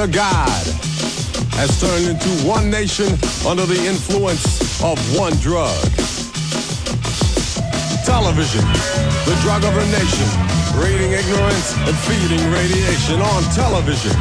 under 0.00 0.16
God 0.16 0.62
has 1.60 1.78
turned 1.80 2.06
into 2.08 2.28
one 2.48 2.70
nation 2.70 3.06
under 3.44 3.66
the 3.66 3.76
influence 3.84 4.80
of 4.80 4.96
one 5.12 5.32
drug. 5.44 5.76
Television, 8.08 8.64
the 9.28 9.36
drug 9.44 9.60
of 9.64 9.74
the 9.76 9.84
nation, 9.92 10.28
breeding 10.72 11.12
ignorance 11.12 11.76
and 11.84 11.96
feeding 12.08 12.40
radiation 12.48 13.20
on 13.20 13.42
television. 13.52 14.16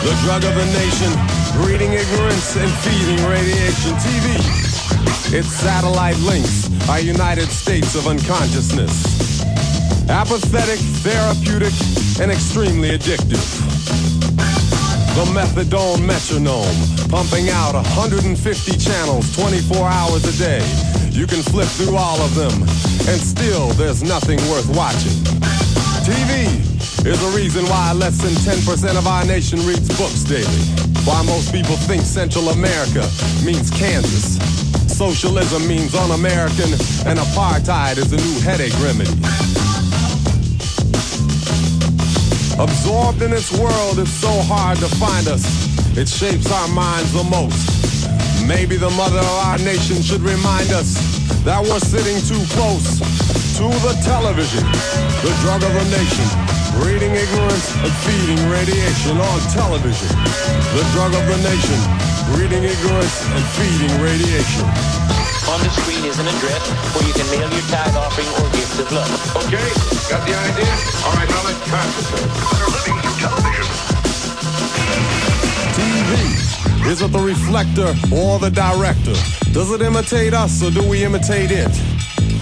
The 0.00 0.16
drug 0.24 0.44
of 0.44 0.54
the 0.56 0.68
nation, 0.72 1.12
breeding 1.60 1.92
ignorance 1.92 2.56
and 2.56 2.70
feeding 2.80 3.20
radiation. 3.28 3.92
TV, 4.00 5.36
its 5.36 5.48
satellite 5.48 6.16
links 6.24 6.70
our 6.88 7.00
United 7.00 7.48
States 7.48 7.94
of 7.96 8.06
unconsciousness. 8.06 9.42
Apathetic, 10.08 10.80
therapeutic, 11.04 11.74
and 12.18 12.32
extremely 12.32 12.96
addictive. 12.96 13.57
The 15.18 15.24
methadone 15.34 16.06
metronome, 16.06 16.78
pumping 17.10 17.50
out 17.50 17.74
150 17.74 18.38
channels 18.78 19.34
24 19.34 19.88
hours 19.88 20.22
a 20.22 20.38
day. 20.38 20.62
You 21.10 21.26
can 21.26 21.42
flip 21.42 21.66
through 21.74 21.96
all 21.96 22.22
of 22.22 22.36
them, 22.36 22.54
and 23.10 23.18
still 23.18 23.66
there's 23.74 24.04
nothing 24.04 24.38
worth 24.46 24.70
watching. 24.78 25.18
TV 26.06 26.46
is 27.02 27.18
the 27.18 27.32
reason 27.34 27.66
why 27.66 27.90
less 27.94 28.22
than 28.22 28.30
10% 28.30 28.96
of 28.96 29.08
our 29.08 29.26
nation 29.26 29.58
reads 29.66 29.90
books 29.98 30.22
daily. 30.22 30.62
Why 31.02 31.20
most 31.26 31.52
people 31.52 31.74
think 31.90 32.02
Central 32.02 32.50
America 32.50 33.02
means 33.42 33.72
Kansas. 33.74 34.38
Socialism 34.86 35.66
means 35.66 35.96
un-American, 35.96 36.70
and 37.10 37.18
apartheid 37.18 37.98
is 37.98 38.12
a 38.12 38.18
new 38.22 38.38
headache 38.46 38.78
remedy. 38.78 39.18
Absorbed 42.58 43.22
in 43.22 43.32
its 43.32 43.54
world, 43.54 44.02
it's 44.02 44.10
so 44.10 44.34
hard 44.50 44.78
to 44.78 44.88
find 44.98 45.28
us. 45.28 45.46
It 45.96 46.08
shapes 46.08 46.50
our 46.50 46.66
minds 46.74 47.12
the 47.14 47.22
most. 47.22 47.70
Maybe 48.50 48.74
the 48.74 48.90
mother 48.98 49.22
of 49.22 49.38
our 49.46 49.58
nation 49.62 50.02
should 50.02 50.26
remind 50.26 50.74
us 50.74 50.98
that 51.46 51.62
we're 51.62 51.78
sitting 51.78 52.18
too 52.26 52.42
close 52.58 52.98
to 53.62 53.66
the 53.86 53.94
television, 54.02 54.66
the 55.22 55.30
drug 55.46 55.62
of 55.62 55.70
the 55.70 55.86
nation, 55.86 56.26
breeding 56.82 57.14
ignorance 57.14 57.70
and 57.78 57.94
feeding 58.02 58.42
radiation 58.50 59.14
on 59.22 59.38
television. 59.54 60.10
The 60.74 60.82
drug 60.98 61.14
of 61.14 61.24
the 61.30 61.38
nation, 61.46 61.78
breeding 62.34 62.66
ignorance 62.66 63.16
and 63.38 63.42
feeding 63.54 63.94
radiation. 64.02 65.07
On 65.48 65.58
the 65.64 65.70
screen 65.80 66.04
is 66.04 66.18
an 66.18 66.28
address 66.28 66.60
where 66.92 67.06
you 67.08 67.14
can 67.14 67.24
mail 67.32 67.48
your 67.48 67.64
tag 67.72 67.96
offering 67.96 68.28
or 68.36 68.52
gift 68.52 68.78
of 68.80 68.92
love. 68.92 69.08
Okay, 69.48 69.68
got 70.12 70.20
the 70.28 70.36
idea? 70.36 70.72
All 71.08 71.14
right, 71.16 71.28
now 71.28 71.42
let's 71.48 71.62
concentrate. 71.64 72.28
Better 72.52 72.68
living 72.68 73.00
through 73.00 73.16
television. 73.16 73.64
TV. 75.72 76.90
Is 76.92 77.00
it 77.00 77.12
the 77.12 77.18
reflector 77.18 77.96
or 78.12 78.38
the 78.38 78.50
director? 78.50 79.16
Does 79.52 79.72
it 79.72 79.80
imitate 79.80 80.34
us 80.34 80.62
or 80.62 80.70
do 80.70 80.86
we 80.86 81.04
imitate 81.04 81.50
it? 81.50 81.72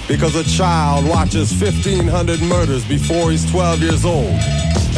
Because 0.08 0.34
a 0.34 0.42
child 0.44 1.08
watches 1.08 1.54
1,500 1.54 2.42
murders 2.42 2.84
before 2.84 3.30
he's 3.30 3.48
12 3.50 3.82
years 3.82 4.04
old. 4.04 4.34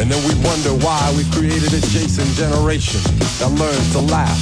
And 0.00 0.10
then 0.10 0.20
we 0.24 0.34
wonder 0.46 0.72
why 0.84 1.12
we 1.16 1.24
created 1.36 1.74
a 1.74 1.80
Jason 1.92 2.28
generation 2.32 3.00
that 3.40 3.52
learns 3.52 3.92
to 3.92 4.00
laugh 4.00 4.40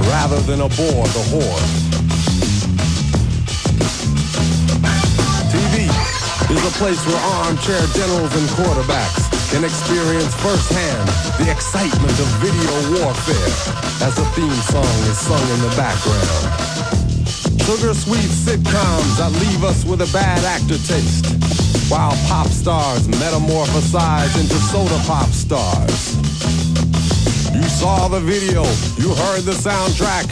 rather 0.00 0.40
than 0.42 0.60
abhor 0.60 1.04
the 1.16 1.24
whore. 1.32 1.85
Is 6.56 6.64
a 6.64 6.78
place 6.78 7.00
where 7.06 7.20
armchair 7.44 7.80
generals 7.92 8.32
and 8.32 8.48
quarterbacks 8.56 9.28
can 9.52 9.64
experience 9.64 10.34
firsthand 10.40 11.08
the 11.36 11.50
excitement 11.50 12.16
of 12.20 12.28
video 12.40 12.72
warfare 12.96 13.52
as 14.06 14.14
the 14.16 14.24
theme 14.32 14.60
song 14.72 14.96
is 15.10 15.18
sung 15.18 15.42
in 15.52 15.60
the 15.60 15.72
background. 15.76 16.44
Sugar 17.60 17.92
sweet 17.92 18.30
sitcoms 18.30 19.18
that 19.18 19.32
leave 19.44 19.64
us 19.64 19.84
with 19.84 20.00
a 20.00 20.10
bad 20.12 20.44
actor 20.44 20.78
taste, 20.86 21.26
while 21.90 22.16
pop 22.28 22.48
stars 22.48 23.08
metamorphosize 23.08 24.32
into 24.40 24.56
soda 24.70 24.98
pop 25.04 25.28
stars. 25.30 26.16
You 27.52 27.68
saw 27.68 28.08
the 28.08 28.20
video, 28.20 28.62
you 28.96 29.12
heard 29.14 29.42
the 29.42 29.56
soundtrack. 29.56 30.30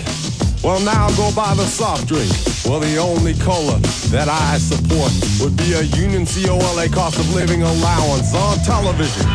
Well, 0.63 0.81
now 0.81 1.09
go 1.17 1.31
buy 1.35 1.55
the 1.55 1.67
soft 1.67 2.09
drink. 2.09 2.33
Well, 2.65 2.81
the 2.81 2.97
only 2.97 3.35
cola 3.35 3.79
that 4.15 4.31
I 4.31 4.63
support 4.63 5.11
would 5.43 5.59
be 5.59 5.75
a 5.75 5.83
Union 5.99 6.23
COLA 6.23 6.87
cost 6.95 7.19
of 7.19 7.27
living 7.35 7.67
allowance 7.67 8.31
on 8.31 8.63
television. 8.63 9.27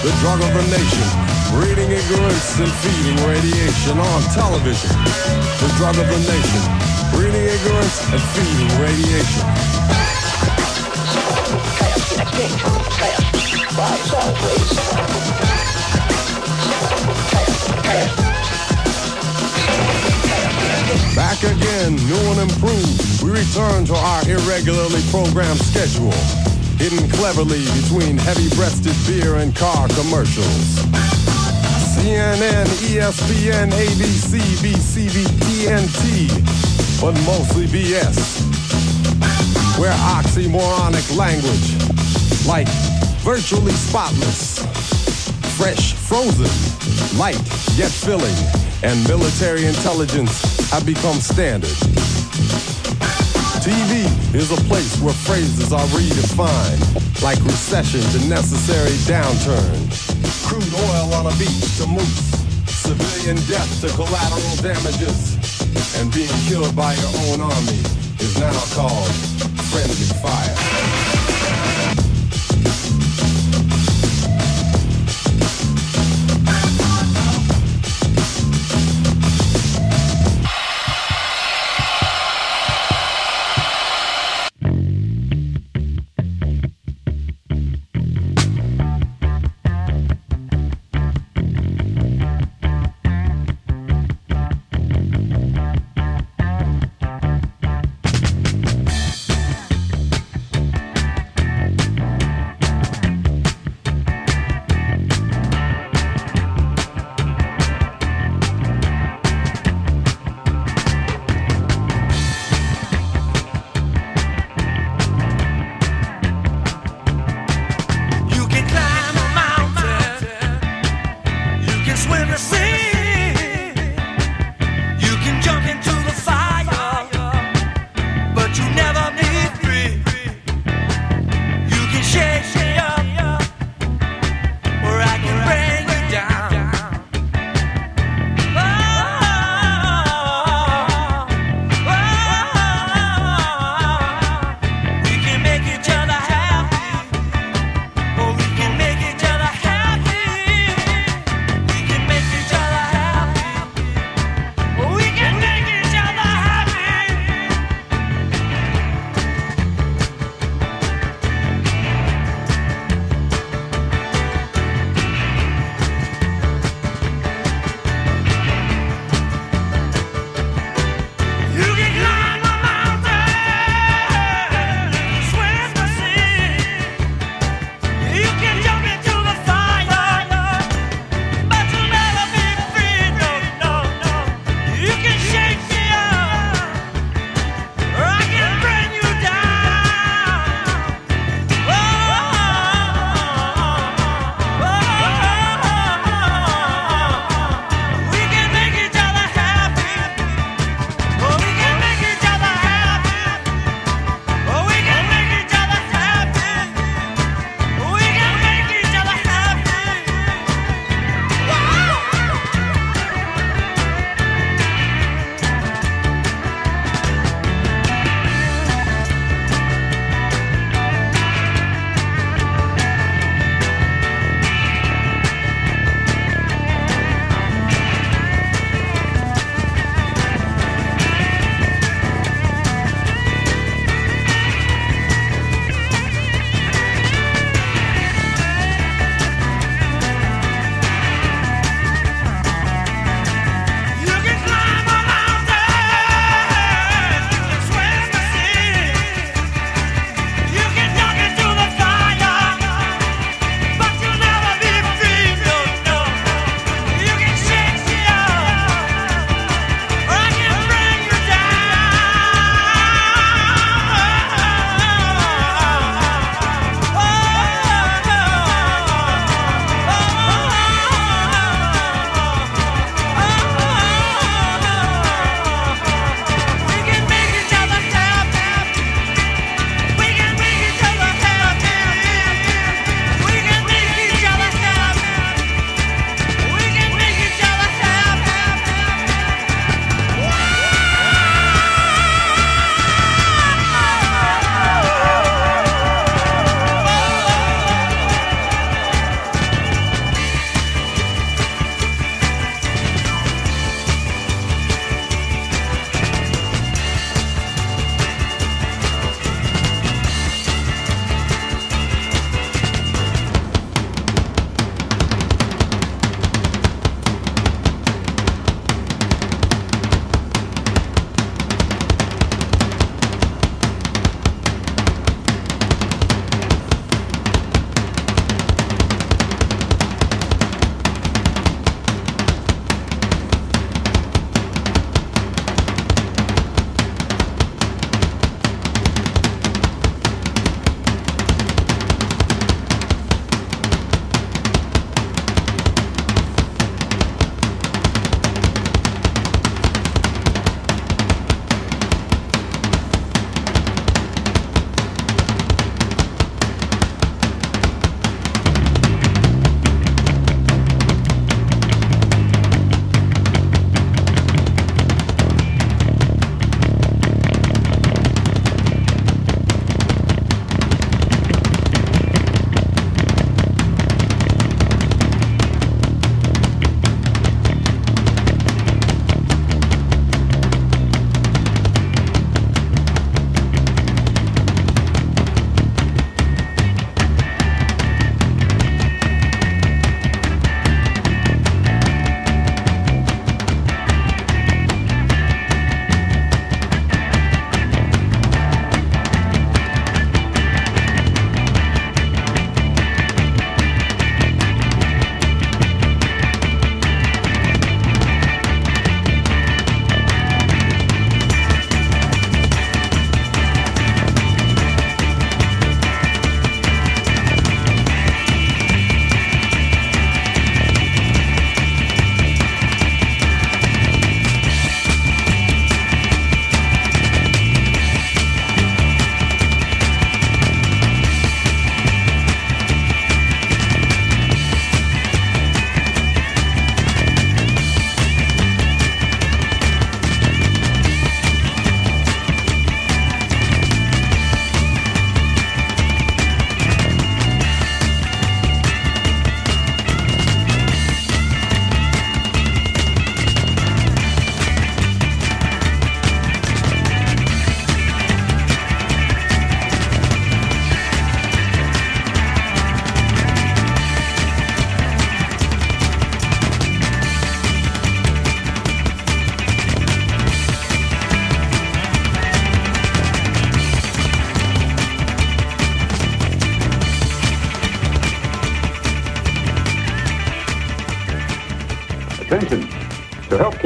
The 0.00 0.08
drug 0.24 0.40
of 0.40 0.48
the 0.56 0.64
nation, 0.72 1.06
breeding 1.52 1.92
ignorance 1.92 2.56
and 2.56 2.72
feeding 2.80 3.20
radiation 3.28 4.00
on 4.00 4.18
television. 4.32 4.88
The 5.60 5.68
drug 5.76 6.00
of 6.00 6.08
the 6.08 6.20
nation, 6.24 6.62
breeding 7.12 7.44
ignorance 7.44 8.00
and 8.08 8.22
feeding 8.32 8.72
radiation. 8.80 9.44
Back 21.14 21.42
again, 21.42 21.96
new 21.96 22.22
and 22.32 22.50
improved. 22.50 23.22
We 23.22 23.30
return 23.30 23.84
to 23.86 23.94
our 23.94 24.22
irregularly 24.28 25.02
programmed 25.10 25.60
schedule, 25.60 26.12
hidden 26.76 27.08
cleverly 27.10 27.64
between 27.82 28.18
heavy-breasted 28.18 28.96
beer 29.06 29.36
and 29.36 29.54
car 29.54 29.88
commercials. 29.88 30.80
CNN, 31.96 32.66
ESPN, 32.92 33.70
ABC, 33.70 34.40
BCB, 34.60 35.24
TNT, 35.44 37.00
but 37.00 37.12
mostly 37.24 37.66
BS. 37.66 38.40
Where 39.78 39.92
oxymoronic 39.92 41.16
language, 41.16 41.76
like 42.46 42.68
virtually 43.22 43.72
spotless, 43.72 44.58
fresh, 45.56 45.94
frozen, 45.94 46.50
light 47.18 47.40
yet 47.76 47.90
filling, 47.90 48.36
and 48.82 49.06
military 49.08 49.64
intelligence 49.64 50.51
have 50.72 50.86
become 50.86 51.20
standard. 51.20 51.76
TV 53.60 54.08
is 54.34 54.50
a 54.50 54.60
place 54.64 54.98
where 55.02 55.12
phrases 55.12 55.70
are 55.70 55.84
redefined, 55.92 56.80
like 57.22 57.38
recession 57.44 58.00
to 58.00 58.26
necessary 58.26 58.96
downturn, 59.04 59.76
crude 60.48 60.72
oil 60.88 61.12
on 61.12 61.26
a 61.26 61.36
beach 61.36 61.76
to 61.76 61.86
mousse, 61.86 62.32
civilian 62.64 63.36
death 63.52 63.68
to 63.82 63.88
collateral 63.92 64.56
damages, 64.64 65.36
and 66.00 66.10
being 66.14 66.32
killed 66.48 66.74
by 66.74 66.94
your 66.94 67.12
own 67.28 67.42
army 67.42 67.84
is 68.24 68.38
now 68.40 68.56
called 68.72 69.12
friendly 69.68 70.08
fire. 70.24 70.71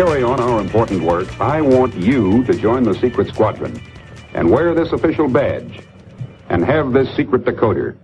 Carry 0.06 0.22
on 0.22 0.38
our 0.38 0.60
important 0.60 1.02
work, 1.02 1.28
I 1.40 1.60
want 1.60 1.92
you 1.94 2.44
to 2.44 2.54
join 2.54 2.84
the 2.84 2.94
Secret 2.94 3.26
Squadron 3.26 3.82
and 4.34 4.48
wear 4.48 4.72
this 4.72 4.92
official 4.92 5.28
badge 5.28 5.80
and 6.48 6.64
have 6.64 6.92
this 6.92 7.12
secret 7.16 7.44
decoder. 7.44 7.96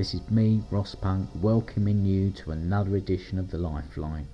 This 0.00 0.14
is 0.14 0.30
me, 0.30 0.62
Ross 0.70 0.94
Punk, 0.94 1.28
welcoming 1.42 2.06
you 2.06 2.30
to 2.30 2.52
another 2.52 2.96
edition 2.96 3.38
of 3.38 3.50
The 3.50 3.58
Lifeline. 3.58 4.28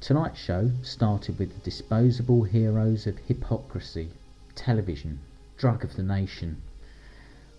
Tonight's 0.00 0.38
show 0.38 0.70
started 0.80 1.38
with 1.38 1.52
the 1.52 1.60
disposable 1.60 2.44
heroes 2.44 3.06
of 3.06 3.18
Hiphoprisy, 3.28 4.08
television, 4.54 5.18
drug 5.58 5.84
of 5.84 5.96
the 5.96 6.02
nation. 6.02 6.62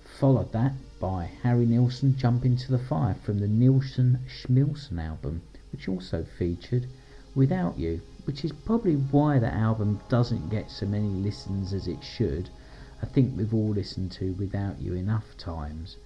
Followed 0.04 0.52
that 0.54 0.74
by 1.00 1.26
Harry 1.44 1.68
Nilsson 1.68 2.18
Jump 2.18 2.44
into 2.44 2.72
the 2.72 2.80
Fire 2.80 3.13
from 3.13 3.38
the 3.38 3.48
Nilsson 3.48 4.18
Schmilsson 4.28 4.98
album, 4.98 5.44
which 5.72 5.88
also 5.88 6.24
featured 6.24 6.88
Without 7.36 7.78
You, 7.78 8.02
which 8.24 8.44
is 8.44 8.52
probably 8.52 8.96
why 8.96 9.38
the 9.38 9.54
album 9.54 10.00
doesn't 10.10 10.50
get 10.50 10.72
so 10.72 10.88
many 10.88 11.10
listens 11.10 11.72
as 11.72 11.88
it 11.88 12.04
should 12.04 12.50
I 13.00 13.06
think 13.06 13.38
we've 13.38 13.54
all 13.54 13.70
listened 13.70 14.12
to 14.13 14.34
Without 14.34 14.82
You 14.82 14.94
enough 14.94 15.38
times. 15.38 15.98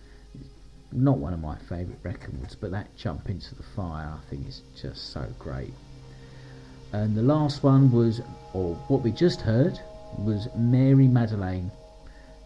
Not 0.91 1.17
one 1.17 1.33
of 1.33 1.39
my 1.39 1.55
favourite 1.55 1.99
records, 2.03 2.55
but 2.55 2.71
that 2.71 2.95
Jump 2.95 3.29
Into 3.29 3.53
the 3.53 3.63
Fire 3.63 4.17
I 4.17 4.29
think 4.29 4.47
is 4.47 4.63
just 4.79 5.13
so 5.13 5.25
great. 5.37 5.73
And 6.93 7.15
the 7.15 7.21
last 7.21 7.61
one 7.61 7.91
was, 7.91 8.21
or 8.53 8.73
what 8.87 9.03
we 9.03 9.11
just 9.11 9.41
heard, 9.41 9.79
was 10.17 10.47
Mary 10.55 11.07
Madeleine, 11.07 11.71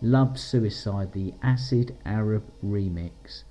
Love 0.02 0.38
Suicide, 0.38 1.14
the 1.14 1.34
Acid 1.42 1.96
Arab 2.06 2.44
remix. 2.62 3.44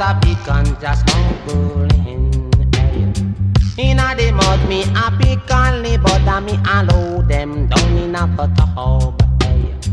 A 0.00 0.18
big 0.20 0.36
ganja 0.38 0.96
smuggling. 0.96 2.30
Eh. 2.74 3.90
In 3.90 3.98
a 3.98 4.14
the 4.16 4.32
mud, 4.32 4.60
me 4.68 4.82
a 4.82 5.10
pick 5.18 5.50
only, 5.52 5.98
but 5.98 6.26
a 6.26 6.40
me 6.40 6.58
a 6.66 6.84
load 6.84 7.28
them 7.28 7.66
down 7.68 7.96
in 7.98 8.14
a 8.14 8.24
tub. 8.56 9.22
Hey. 9.42 9.60
Eh. 9.60 9.90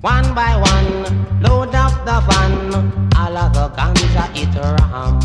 One 0.00 0.34
by 0.34 0.54
one, 0.56 1.42
load 1.42 1.74
up 1.74 1.92
the 2.06 2.20
van, 2.26 3.10
all 3.16 3.36
of 3.36 3.52
the 3.52 3.68
ganja 3.76 4.24
it 4.36 4.54
ram. 4.54 5.18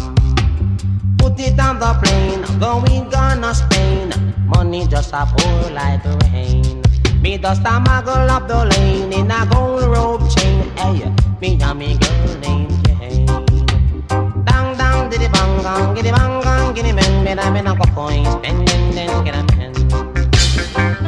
Put 1.18 1.40
it 1.40 1.60
on 1.60 1.80
the 1.80 1.94
plane, 2.02 2.60
going 2.60 3.10
gonna 3.10 3.54
Spain. 3.54 4.12
Money 4.48 4.88
just 4.88 5.14
a 5.14 5.26
pour 5.26 5.70
like 5.72 6.04
rain. 6.32 6.82
Me 7.22 7.38
just 7.38 7.62
a 7.62 7.80
muggle 7.86 8.30
up 8.30 8.48
the 8.48 8.66
lane 8.66 9.14
in 9.14 9.32
a 9.32 9.46
gold 9.52 9.84
rope 9.84 10.30
chain. 10.36 10.70
Hey, 10.78 11.14
me 11.40 11.62
and 11.62 11.80
me 11.80 11.98
girl 11.98 12.42
dang 12.42 12.73
diddy 15.64 15.72
bang 15.72 15.72
gang, 15.72 15.96
giddy 15.96 16.12
bang 16.12 16.42
gang, 16.42 16.74
giddy 16.74 16.92
men, 16.92 17.24
men 17.24 17.54
men 17.54 17.68
a 17.68 17.76
go 17.76 17.86
coin, 17.96 18.26
spend 18.26 18.68
den 18.68 18.92
den 18.96 19.24
get 19.24 19.36
a 19.36 19.44
men. 19.56 19.74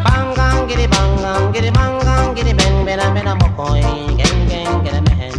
Bang 0.04 0.34
gang, 0.36 0.68
giddy 0.68 0.88
bang 0.88 1.18
gang, 1.18 1.52
giddy 1.52 1.72
bang 1.72 2.00
gang, 2.00 2.36
giddy 2.36 2.54
men, 2.54 2.86
men 2.86 3.13
men 3.13 3.28
a 3.28 3.36
mo 3.36 3.48
coin, 3.58 4.15
gang 4.15 4.48
gang 4.48 4.84
get 4.84 4.96
a 4.96 5.02
men. 5.02 5.34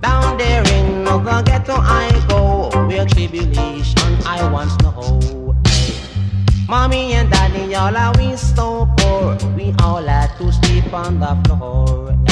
Down 0.00 0.36
there 0.38 0.64
in 0.74 1.04
the 1.04 1.42
ghetto 1.46 1.74
I 1.78 2.10
go, 2.28 2.70
where 2.88 3.06
tribulation 3.06 4.12
I 4.26 4.50
once 4.50 4.76
know. 4.82 5.54
Hey. 5.66 5.94
Mommy 6.68 7.12
and 7.12 7.30
daddy, 7.30 7.74
all 7.76 7.96
are 7.96 8.12
we 8.18 8.36
so 8.36 8.88
poor. 8.98 9.36
We 9.54 9.72
all 9.78 10.02
had 10.02 10.36
to 10.38 10.50
sleep 10.50 10.92
on 10.92 11.20
the 11.20 11.38
floor. 11.46 12.31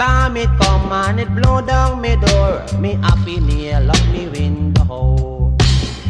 Time 0.00 0.38
it 0.38 0.48
come 0.58 0.90
and 0.92 1.20
it 1.20 1.28
blow 1.34 1.60
down 1.60 2.00
me 2.00 2.16
door. 2.16 2.64
Me 2.80 2.94
happy 3.04 3.38
nail 3.38 3.90
up 3.90 4.00
me 4.08 4.28
window. 4.28 5.54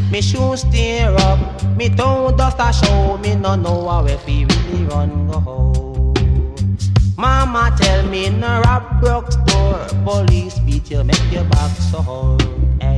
Me 0.09 0.21
shoes 0.21 0.63
tear 0.71 1.13
up, 1.27 1.39
me 1.75 1.89
toe 1.89 2.31
dust 2.31 2.55
a 2.59 2.71
show. 2.71 3.17
Me 3.17 3.35
no 3.35 3.55
know 3.55 3.83
where 3.83 4.17
fi 4.19 4.45
really 4.45 4.85
run 4.85 5.27
go. 5.27 6.13
Mama 7.17 7.75
tell 7.77 8.07
me 8.07 8.29
no 8.29 8.61
rob 8.63 9.01
broke 9.01 9.29
store. 9.29 9.85
Police 10.05 10.59
beat 10.59 10.89
you, 10.89 11.03
make 11.03 11.29
your 11.29 11.43
back 11.51 11.75
sore. 11.91 12.37
Hey. 12.79 12.95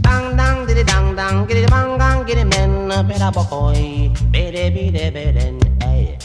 Dang 0.00 0.36
dang 0.36 0.66
diddy 0.66 0.82
dang 0.82 1.14
dang, 1.14 1.46
giddy 1.46 1.64
bang 1.66 1.96
gang, 1.96 2.26
giddy 2.26 2.42
men, 2.42 2.88
better 2.88 3.30
boy, 3.30 4.10
bede 4.32 4.74
bede 4.74 5.14
beden, 5.14 5.62
hey. 5.80 6.18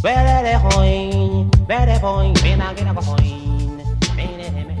Where 0.00 0.42
the 0.46 0.58
hoy, 0.60 1.50
the 1.68 1.98
boy, 2.00 2.32
bena 2.42 2.72
get 2.74 2.86
a 2.86 2.94
coin, 2.94 3.82
bede 4.16 4.52
me, 4.54 4.80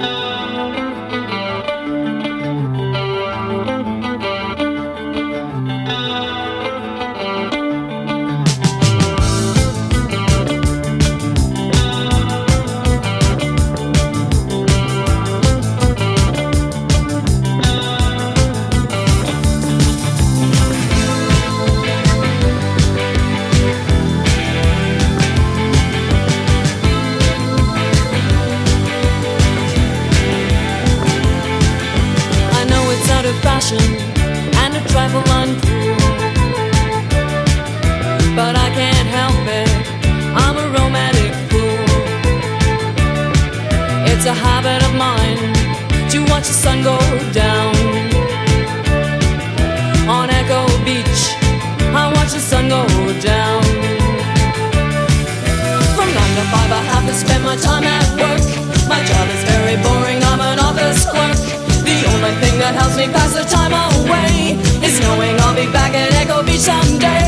I 0.00 0.33
watch 46.44 46.52
the 46.52 46.60
sun 46.60 46.82
go 46.82 46.98
down. 47.32 47.74
On 50.06 50.28
Echo 50.28 50.66
Beach, 50.84 51.32
I 51.96 52.12
watch 52.14 52.32
the 52.32 52.40
sun 52.40 52.68
go 52.68 52.84
down. 53.22 53.62
From 55.96 56.08
9 56.12 56.36
to 56.36 56.44
5, 56.52 56.72
I 56.72 56.82
have 56.92 57.06
to 57.06 57.14
spend 57.14 57.44
my 57.44 57.56
time 57.56 57.84
at 57.84 58.08
work. 58.20 58.44
My 58.88 59.00
job 59.08 59.26
is 59.32 59.42
very 59.48 59.76
boring, 59.80 60.22
I'm 60.24 60.40
an 60.40 60.58
office 60.58 61.06
clerk. 61.06 61.40
The 61.88 61.96
only 62.12 62.34
thing 62.42 62.58
that 62.58 62.74
helps 62.74 62.98
me 62.98 63.06
pass 63.06 63.32
the 63.32 63.44
time 63.48 63.72
away 63.72 64.60
is 64.84 65.00
knowing 65.00 65.40
I'll 65.40 65.56
be 65.56 65.70
back 65.72 65.94
at 65.94 66.12
Echo 66.12 66.42
Beach 66.42 66.60
someday. 66.60 67.23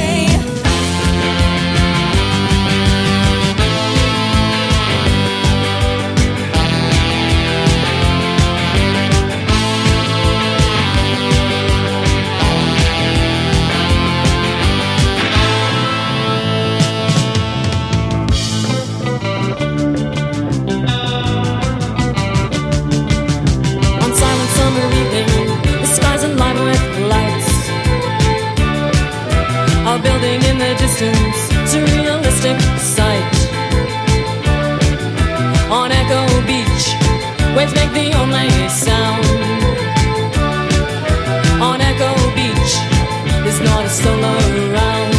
Waves 37.67 37.75
make 37.75 37.93
the 37.93 38.17
only 38.19 38.69
sound. 38.69 39.25
On 41.61 41.81
Echo 41.81 42.13
Beach, 42.35 42.73
there's 43.43 43.61
not 43.61 43.85
a 43.85 43.91
soul 43.91 44.25
around. 44.25 45.15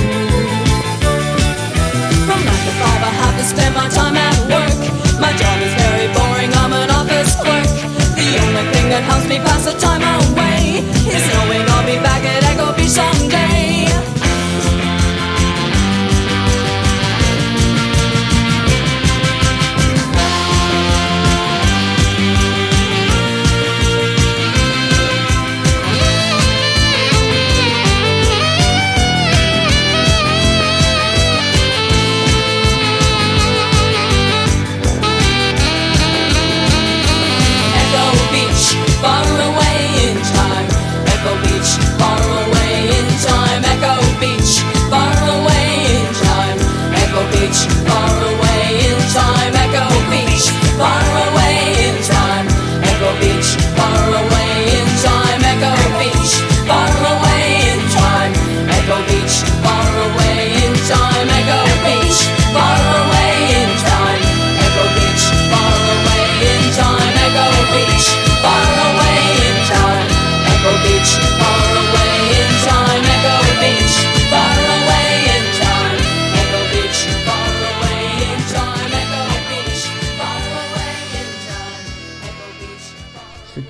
From 2.26 2.40
nine 2.46 2.64
to 2.68 2.74
five, 2.82 3.02
I 3.04 3.14
have 3.22 3.38
to 3.38 3.44
spend 3.44 3.76
my 3.76 3.90
time 3.90 4.16
at 4.16 4.38
work. 4.52 4.80
My 5.20 5.34
job 5.34 5.58
is 5.62 5.74
very 5.76 6.08
boring, 6.14 6.54
I'm 6.54 6.74
an 6.74 6.90
office 6.92 7.36
clerk. 7.36 7.68
The 8.16 8.30
only 8.44 8.66
thing 8.74 8.90
that 8.90 9.04
helps 9.04 9.28
me 9.28 9.38
pass 9.40 9.66
the 9.66 9.78
time 9.80 9.97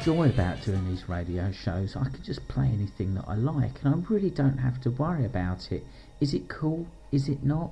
It's 0.08 0.16
the 0.16 0.24
joy 0.24 0.30
about 0.30 0.64
doing 0.64 0.88
these 0.88 1.10
radio 1.10 1.52
shows. 1.52 1.98
I 1.98 2.06
can 2.06 2.24
just 2.24 2.48
play 2.48 2.68
anything 2.68 3.14
that 3.16 3.26
I 3.28 3.36
like, 3.36 3.84
and 3.84 3.94
I 3.94 3.98
really 4.10 4.30
don't 4.30 4.58
have 4.58 4.80
to 4.84 4.90
worry 4.90 5.26
about 5.26 5.70
it. 5.70 5.84
Is 6.22 6.34
it 6.34 6.48
cool? 6.48 6.88
Is 7.12 7.28
it 7.28 7.44
not? 7.44 7.72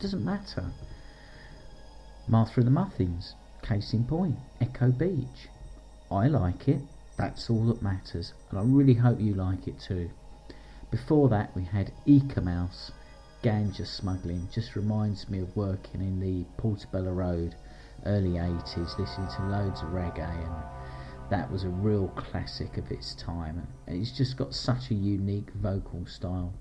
Doesn't 0.00 0.24
matter. 0.24 0.72
Martha 2.26 2.58
and 2.58 2.66
the 2.66 2.72
Muffins, 2.72 3.36
case 3.62 3.92
in 3.92 4.02
point, 4.06 4.34
Echo 4.60 4.90
Beach. 4.90 5.46
I 6.10 6.26
like 6.26 6.66
it. 6.66 6.80
That's 7.16 7.48
all 7.48 7.66
that 7.66 7.80
matters, 7.80 8.32
and 8.50 8.58
I 8.58 8.62
really 8.64 8.94
hope 8.94 9.20
you 9.20 9.34
like 9.34 9.68
it 9.68 9.78
too. 9.78 10.10
Before 10.90 11.28
that, 11.28 11.54
we 11.54 11.62
had 11.62 11.92
Eek-A-Mouse, 12.06 12.90
Ganja 13.44 13.86
Smuggling. 13.86 14.48
Just 14.52 14.74
reminds 14.74 15.28
me 15.28 15.38
of 15.38 15.56
working 15.56 16.00
in 16.00 16.18
the 16.18 16.44
Portobello 16.60 17.12
Road, 17.12 17.54
early 18.04 18.30
80s, 18.30 18.98
listening 18.98 19.28
to 19.36 19.46
loads 19.46 19.80
of 19.82 19.90
reggae, 19.90 20.44
and 20.44 20.75
that 21.30 21.50
was 21.50 21.64
a 21.64 21.68
real 21.68 22.08
classic 22.08 22.76
of 22.76 22.90
its 22.90 23.14
time. 23.14 23.66
And 23.86 24.00
it's 24.00 24.12
just 24.12 24.36
got 24.36 24.54
such 24.54 24.90
a 24.90 24.94
unique 24.94 25.50
vocal 25.54 26.06
style. 26.06 26.54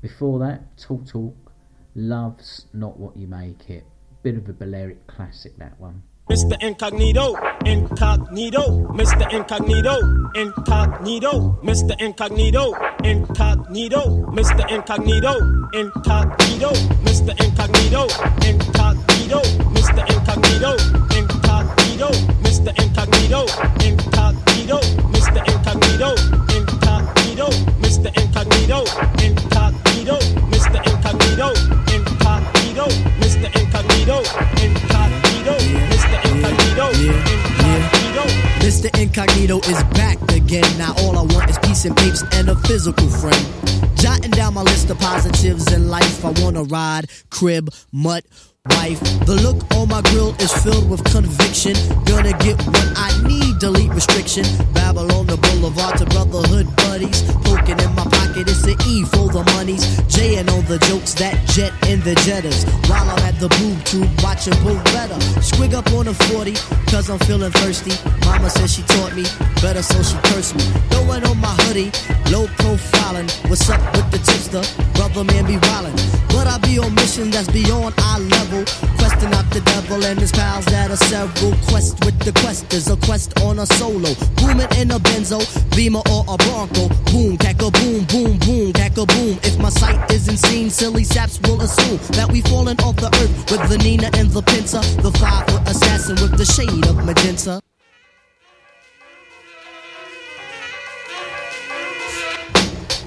Before 0.00 0.38
that, 0.40 0.76
Talk 0.78 1.06
Talk, 1.06 1.52
Love's 1.94 2.66
Not 2.72 2.98
What 2.98 3.16
You 3.16 3.26
Make 3.26 3.68
It. 3.68 3.84
Bit 4.22 4.36
of 4.36 4.48
a 4.48 4.52
Balearic 4.52 5.06
classic, 5.06 5.56
that 5.58 5.78
one. 5.80 6.02
Mr. 6.30 6.56
Incognito, 6.62 7.34
incognito, 7.64 8.86
Mr. 8.92 9.26
Incognito, 9.32 9.98
incognito, 10.36 11.58
Mr. 11.60 12.00
Incognito, 12.00 12.72
incognito, 13.02 14.30
Mr. 14.30 14.70
Incognito, 14.70 15.34
incognito, 15.72 16.70
Mr. 17.02 17.34
Incognito, 17.42 18.06
incognito, 18.46 19.40
Mr. 19.74 20.06
Incognito, 20.08 20.76
incognito, 21.18 21.79
Mr. 22.00 22.72
Incognito, 22.80 23.44
incognito, 23.84 24.80
Mr. 25.12 25.44
Incognito, 25.46 26.14
incognito, 26.48 27.50
Mr. 27.82 28.10
Incognito, 28.16 28.84
incognito, 29.20 30.16
Mr. 30.48 30.80
Incognito, 30.86 31.52
incognito, 31.92 32.86
Mr. 33.20 33.50
Incognito, 33.54 34.22
incognito, 34.62 35.54
Mr. 35.90 36.16
Incognito, 36.24 36.90
incognito. 36.90 38.24
Mr. 38.60 38.88
Incognito 38.98 39.58
is 39.68 39.82
back 39.92 40.18
again. 40.32 40.64
Now 40.78 40.94
all 41.00 41.18
I 41.18 41.22
want 41.34 41.50
is 41.50 41.58
peace 41.58 41.84
and 41.84 41.94
papes 41.94 42.24
and 42.32 42.48
a 42.48 42.56
physical 42.56 43.08
friend. 43.08 43.89
Jotting 44.00 44.30
down 44.30 44.54
my 44.54 44.62
list 44.62 44.88
of 44.88 44.98
positives 44.98 45.70
in 45.72 45.90
life. 45.90 46.24
I 46.24 46.30
wanna 46.42 46.62
ride, 46.64 47.10
crib, 47.28 47.68
mutt, 47.92 48.24
wife. 48.70 49.00
The 49.26 49.34
look 49.34 49.58
on 49.76 49.88
my 49.88 50.02
grill 50.10 50.34
is 50.40 50.52
filled 50.62 50.88
with 50.90 51.04
conviction. 51.04 51.74
Gonna 52.04 52.32
get 52.38 52.56
what 52.66 52.88
I 52.96 53.10
need, 53.28 53.58
delete 53.58 53.92
restriction. 53.92 54.44
Babylon 54.72 55.26
the 55.26 55.36
boulevard 55.36 55.98
to 55.98 56.06
brotherhood 56.06 56.66
buddies. 56.76 57.22
Poking 57.44 57.78
in 57.78 57.92
my 57.94 58.04
pocket, 58.04 58.48
it's 58.48 58.64
an 58.64 58.76
E 58.86 59.04
for 59.04 59.28
the 59.28 59.44
monies. 59.54 59.84
J 60.08 60.36
and 60.36 60.48
all 60.50 60.62
the 60.62 60.78
jokes 60.90 61.14
that 61.14 61.36
jet 61.48 61.72
in 61.88 62.00
the 62.00 62.14
jetters. 62.26 62.64
While 62.88 63.08
I'm 63.08 63.18
at 63.28 63.38
the 63.38 63.48
boob 63.60 63.84
tube 63.84 64.10
watching 64.22 64.56
better. 64.92 65.18
Squig 65.40 65.74
up 65.74 65.90
on 65.92 66.08
a 66.08 66.14
40, 66.14 66.52
cause 66.90 67.08
I'm 67.10 67.18
feeling 67.20 67.52
thirsty. 67.52 67.92
Mama 68.26 68.50
says 68.50 68.72
she 68.72 68.82
taught 68.82 69.14
me 69.14 69.24
better, 69.62 69.82
so 69.82 70.02
she 70.02 70.16
cursed 70.32 70.56
me. 70.56 70.64
Throwing 70.90 71.24
on 71.24 71.38
my 71.40 71.54
hoodie, 71.64 71.90
low 72.30 72.46
profiling. 72.60 73.28
What's 73.48 73.68
up 73.70 73.80
with 73.92 74.10
the 74.10 74.18
tipster? 74.18 74.62
Brother 74.94 75.24
man 75.24 75.46
be 75.46 75.56
wildin'. 75.56 76.20
But 76.28 76.46
I 76.46 76.58
be 76.58 76.78
on 76.78 76.94
mission 76.94 77.30
that's 77.30 77.48
beyond 77.48 77.94
our 77.98 78.20
level. 78.20 78.64
Questing 78.98 79.32
out 79.34 79.48
the 79.50 79.60
devil 79.60 80.04
and 80.04 80.18
his 80.18 80.32
pals 80.32 80.64
that 80.66 80.90
are 80.90 80.96
several. 80.96 81.54
Quest 81.68 82.04
with 82.04 82.18
the 82.20 82.32
quest 82.40 82.72
is 82.72 82.88
a 82.88 82.96
quest 82.96 83.38
on 83.40 83.58
a 83.58 83.66
solo. 83.66 84.14
Booming 84.36 84.70
in 84.78 84.90
a 84.90 84.98
benzo, 84.98 85.40
beamer 85.76 86.02
or 86.10 86.24
a 86.28 86.36
bronco. 86.36 86.88
Boom, 87.10 87.36
cack 87.36 87.60
a 87.62 87.70
boom, 87.70 88.04
boom, 88.04 88.38
boom, 88.38 88.72
cack 88.72 88.96
a 88.96 89.06
boom. 89.06 89.38
If 89.42 89.58
my 89.58 89.70
sight 89.70 90.10
isn't 90.10 90.38
seen, 90.38 90.70
silly 90.70 91.04
saps 91.04 91.40
will 91.42 91.60
assume 91.60 91.98
that 92.16 92.30
we 92.30 92.40
fallen 92.42 92.78
off 92.80 92.96
the 92.96 93.10
earth 93.22 93.50
with 93.50 93.68
the 93.68 93.78
Nina 93.78 94.10
and 94.14 94.30
the 94.30 94.42
Pinta. 94.42 94.80
The 95.02 95.12
five 95.18 95.46
foot 95.48 95.62
assassin 95.68 96.16
with 96.22 96.38
the 96.38 96.44
shade 96.44 96.86
of 96.86 97.04
magenta. 97.04 97.60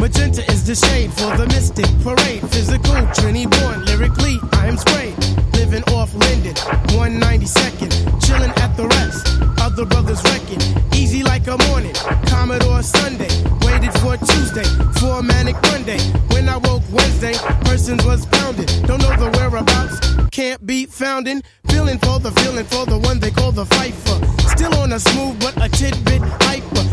Magenta 0.04 0.44
is 0.52 0.66
the 0.66 0.76
shade 0.76 1.14
for 1.14 1.32
the 1.38 1.48
mystic 1.48 1.88
parade. 2.04 2.42
Physical, 2.52 2.94
Trini 3.16 3.50
born, 3.50 3.86
lyrically, 3.86 4.38
I 4.52 4.68
am 4.68 4.76
sprayed. 4.76 5.16
Living 5.56 5.82
off 5.96 6.14
Linden, 6.14 6.56
192nd, 6.92 8.20
chilling 8.20 8.52
at 8.60 8.76
the 8.76 8.86
rest. 8.86 9.26
Other 9.62 9.86
brothers 9.86 10.22
wrecking, 10.26 10.60
easy 10.94 11.24
like 11.24 11.48
a 11.48 11.56
morning. 11.70 11.94
Commodore 12.28 12.84
Sunday, 12.84 13.32
waited 13.64 13.94
for 14.04 14.18
Tuesday, 14.18 14.68
for 15.00 15.20
a 15.20 15.24
manic 15.24 15.56
Monday. 15.72 16.00
When 16.36 16.50
I 16.50 16.58
woke 16.58 16.84
Wednesday, 16.92 17.36
persons 17.64 18.04
was 18.04 18.26
pounding. 18.26 18.68
Don't 18.84 19.00
know 19.00 19.16
the 19.16 19.32
whereabouts, 19.38 20.02
can't 20.32 20.66
be 20.66 20.86
founding. 20.86 21.42
Feeling 21.70 21.98
for 22.00 22.20
the 22.20 22.32
feeling 22.42 22.66
for 22.66 22.86
the 22.86 23.00
one 23.00 23.22
they 23.22 23.32
call 23.32 23.54
the 23.54 23.66
fifer. 23.68 24.20
Still 24.50 24.76
on 24.80 24.92
a 24.92 25.00
smooth 25.00 25.40
but 25.40 25.56
a 25.64 25.70
tidbit 25.70 26.22
hyper. 26.44 26.84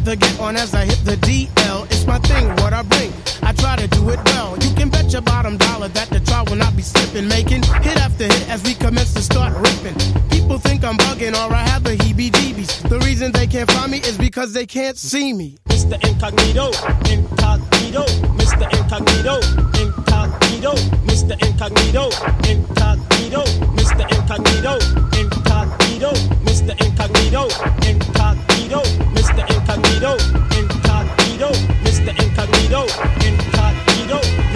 With 0.00 0.06
the 0.06 0.16
get 0.16 0.40
on 0.40 0.56
as 0.56 0.74
I 0.74 0.86
hit 0.86 1.04
the 1.04 1.16
DL. 1.16 1.84
It's 1.86 2.06
my 2.06 2.18
thing, 2.20 2.48
what 2.62 2.72
I 2.72 2.82
bring. 2.82 3.12
I 3.42 3.52
try 3.52 3.76
to 3.76 3.86
do 3.88 4.08
it 4.08 4.18
well. 4.26 4.56
You 4.58 4.74
can 4.74 4.88
bet 4.88 5.12
your 5.12 5.20
bottom 5.20 5.58
dollar 5.58 5.88
that 5.88 6.08
the 6.08 6.20
trial 6.20 6.46
will 6.46 6.56
not 6.56 6.74
be 6.74 6.80
slipping. 6.80 7.28
Making 7.28 7.62
hit 7.82 7.98
after 7.98 8.24
hit 8.24 8.48
as 8.48 8.62
we 8.62 8.72
commence 8.72 9.12
to 9.12 9.20
start 9.20 9.52
ripping. 9.54 9.98
People 10.30 10.58
think 10.58 10.84
I'm 10.84 10.96
bugging 10.96 11.34
or 11.34 11.52
I 11.52 11.62
have 11.68 11.84
the 11.84 11.96
heebie 11.96 12.30
jeebies. 12.30 12.88
The 12.88 12.98
reason 13.00 13.32
they 13.32 13.46
can't 13.46 13.70
find 13.70 13.92
me 13.92 13.98
is 13.98 14.16
because 14.16 14.54
they 14.54 14.64
can't 14.64 14.96
see 14.96 15.34
me. 15.34 15.58
Mr. 15.80 15.96
Incognito, 16.06 16.70
incognito, 17.08 18.04
Mr. 18.36 18.68
Incognito, 18.76 19.40
incognito, 19.80 20.74
Mr. 21.06 21.34
Incognito, 21.40 22.10
incognito, 22.46 23.42
Mr. 23.72 24.04
Incognito, 24.12 24.76
incognito, 25.16 26.12
Mr. 26.44 26.74
Incognito, 26.84 27.48
incognito, 27.80 28.82
Mr. 29.14 29.44
Incognito, 29.48 30.16
incognito, 30.52 31.50
Mr. 31.82 32.12
Incognito, 32.20 32.84
incognito. 33.24 34.49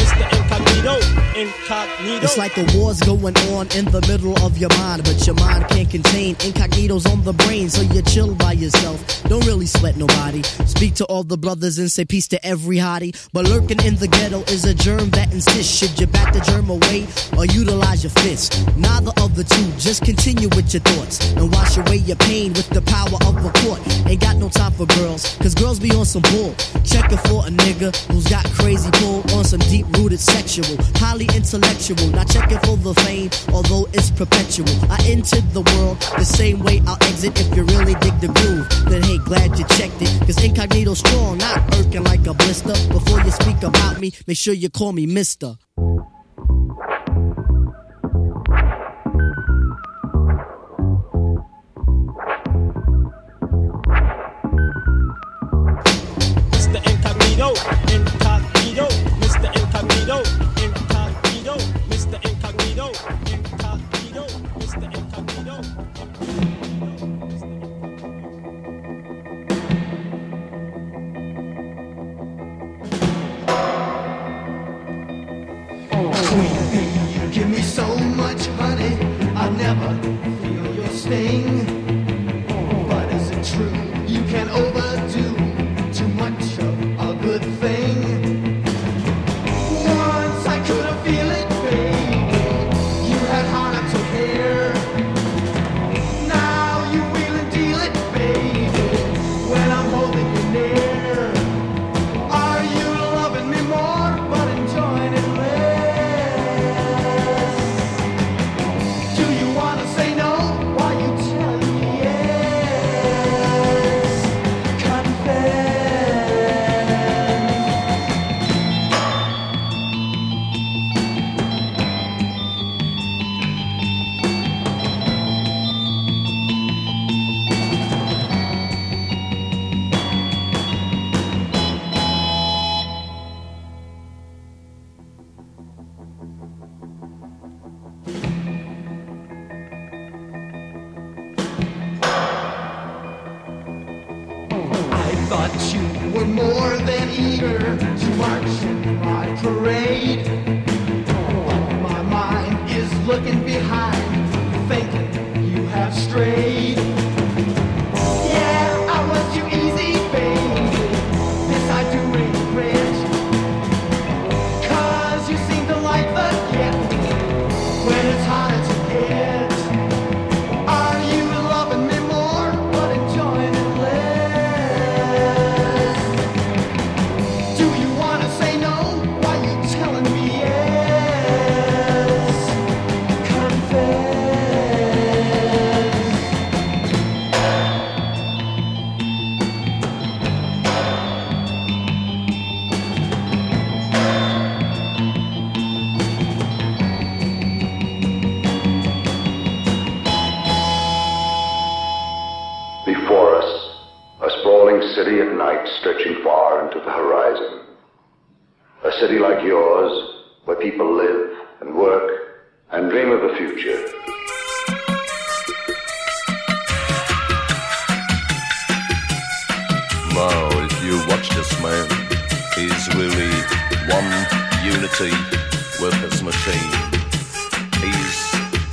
Incognito, 0.85 1.41
incognito. 1.41 2.25
It's 2.25 2.37
like 2.37 2.59
a 2.59 2.67
war's 2.77 3.01
going 3.01 3.35
on 3.57 3.69
in 3.75 3.87
the 3.87 4.05
middle 4.07 4.39
of 4.45 4.59
your 4.59 4.69
mind, 4.77 5.03
but 5.05 5.27
your 5.27 5.35
mind 5.37 5.67
can't 5.69 5.89
contain 5.89 6.37
incognito's 6.45 7.07
on 7.07 7.25
the 7.25 7.33
brain, 7.33 7.71
so 7.71 7.81
you 7.81 8.03
chill 8.03 8.35
by 8.35 8.53
yourself. 8.53 9.01
Don't 9.25 9.47
really 9.47 9.65
sweat 9.65 9.97
nobody. 9.97 10.43
Speak 10.67 10.95
to 10.97 11.07
all 11.07 11.25
the 11.25 11.39
brothers 11.39 11.79
and 11.79 11.91
say 11.91 12.05
peace 12.05 12.29
to 12.29 12.47
every 12.47 12.77
hottie. 12.77 13.17
But 13.33 13.49
lurking 13.49 13.83
in 13.83 13.97
the 13.97 14.09
ghetto 14.09 14.43
is 14.53 14.67
a 14.67 14.75
germ 14.75 15.09
that 15.11 15.33
insists. 15.33 15.75
Should 15.75 15.99
you 15.99 16.07
bat 16.07 16.35
the 16.35 16.41
germ 16.41 16.69
away 16.69 17.07
or 17.39 17.47
utilize 17.47 18.05
your 18.05 18.11
fists? 18.11 18.51
Neither 18.77 19.13
of 19.23 19.35
the 19.37 19.45
two. 19.45 19.65
Just 19.79 20.05
continue 20.05 20.49
with 20.51 20.75
your 20.75 20.83
thoughts 20.83 21.33
and 21.33 21.51
wash 21.51 21.79
away 21.79 21.97
your 21.97 22.17
pain 22.17 22.53
with 22.53 22.69
the 22.69 22.83
power 22.83 23.17
of 23.25 23.43
a 23.43 23.51
court. 23.65 23.81
Ain't 24.07 24.21
got 24.21 24.37
no 24.37 24.51
time 24.51 24.73
for 24.73 24.85
girls, 25.01 25.35
cause 25.41 25.55
girls 25.55 25.81
be 25.81 25.91
on 25.93 26.05
some 26.05 26.23
bull. 26.29 26.55
Checking 26.85 27.19
for 27.25 27.47
a 27.47 27.49
nigga 27.49 27.89
who's 28.13 28.29
got 28.29 28.45
crazy 28.53 28.91
pull 29.01 29.25
on 29.33 29.45
some 29.45 29.61
deep 29.61 29.87
rooted 29.97 30.21
sexual, 30.21 30.74
highly 30.97 31.27
intellectual. 31.35 32.09
Not 32.09 32.29
checking 32.29 32.59
for 32.59 32.77
the 32.77 32.95
fame, 33.03 33.31
although 33.53 33.87
it's 33.93 34.11
perpetual. 34.11 34.69
I 34.91 34.99
entered 35.07 35.47
the 35.53 35.63
world 35.75 36.01
the 36.19 36.25
same 36.25 36.61
way 36.61 36.83
I'll 36.87 37.03
exit 37.03 37.39
if 37.41 37.57
you 37.57 37.65
really 37.65 37.95
dig 37.95 38.19
the 38.21 38.29
groove. 38.29 38.67
Then 38.91 39.03
hey, 39.03 39.19
glad 39.19 39.59
you 39.59 39.65
checked 39.77 40.01
it, 40.01 40.11
cause 40.27 40.43
incognito 40.43 40.95
strong, 40.95 41.39
not 41.39 41.75
irking 41.77 42.05
like 42.05 42.27
a 42.27 42.35
blister. 42.35 42.75
Before 42.93 43.21
you 43.21 43.31
speak 43.31 43.63
about 43.63 44.01
me, 44.01 44.13
make 44.27 44.37
sure 44.37 44.55
you 44.55 44.71
call 44.71 44.93
me 44.93 45.07
Mister. 45.07 45.57
So 77.75 77.97
much 77.97 78.47
honey, 78.59 78.95
I 79.35 79.49
never 79.49 79.91
feel 80.43 80.75
your 80.77 80.87
sting. 80.91 81.67
But 82.87 83.13
is 83.13 83.31
it 83.31 83.45
true 83.53 83.75
you 84.07 84.23
can 84.31 84.49
overdo 84.49 85.27
too 85.93 86.09
much 86.15 86.45
of 86.61 86.75
a 87.01 87.15
good 87.21 87.43
thing? 87.59 87.84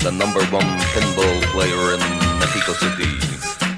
The 0.03 0.11
number 0.11 0.43
one 0.45 0.65
pinball 0.93 1.41
player 1.53 1.93
in 1.93 1.99
Mexico 2.39 2.73
City. 2.73 3.11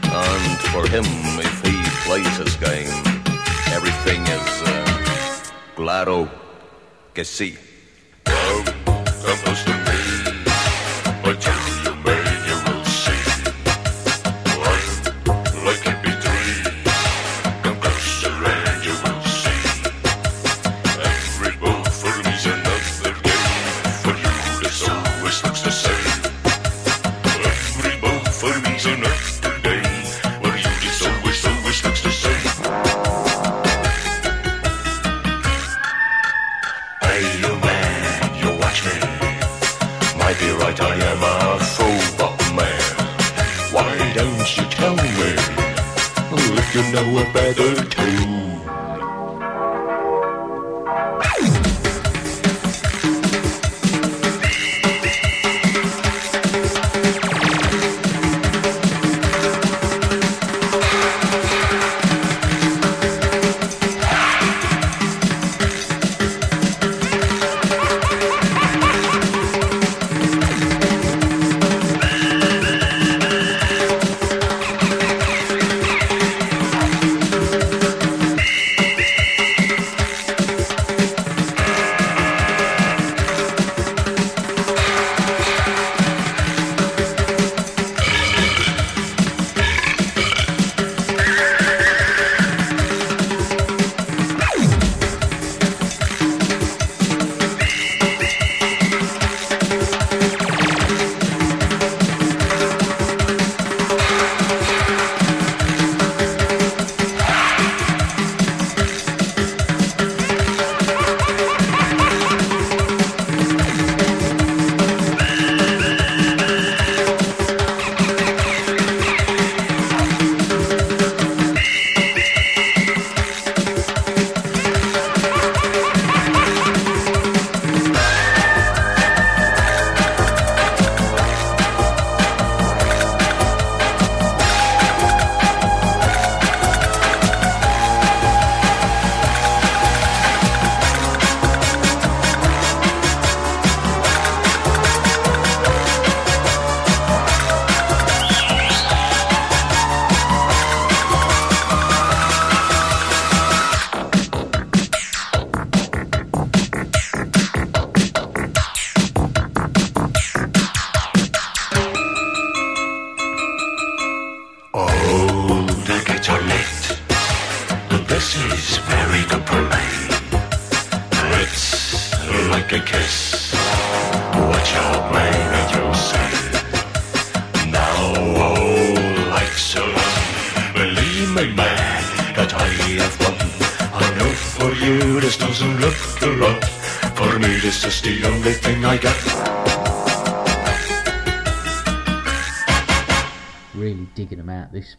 And 0.06 0.60
for 0.72 0.88
him, 0.88 1.04
if 1.40 1.62
he 1.66 1.76
plays 2.08 2.38
his 2.38 2.56
game, 2.56 2.88
everything 3.74 4.22
is 4.22 4.62
uh, 4.64 5.44
claro 5.76 6.30
que 7.14 7.26
sí. 7.26 7.58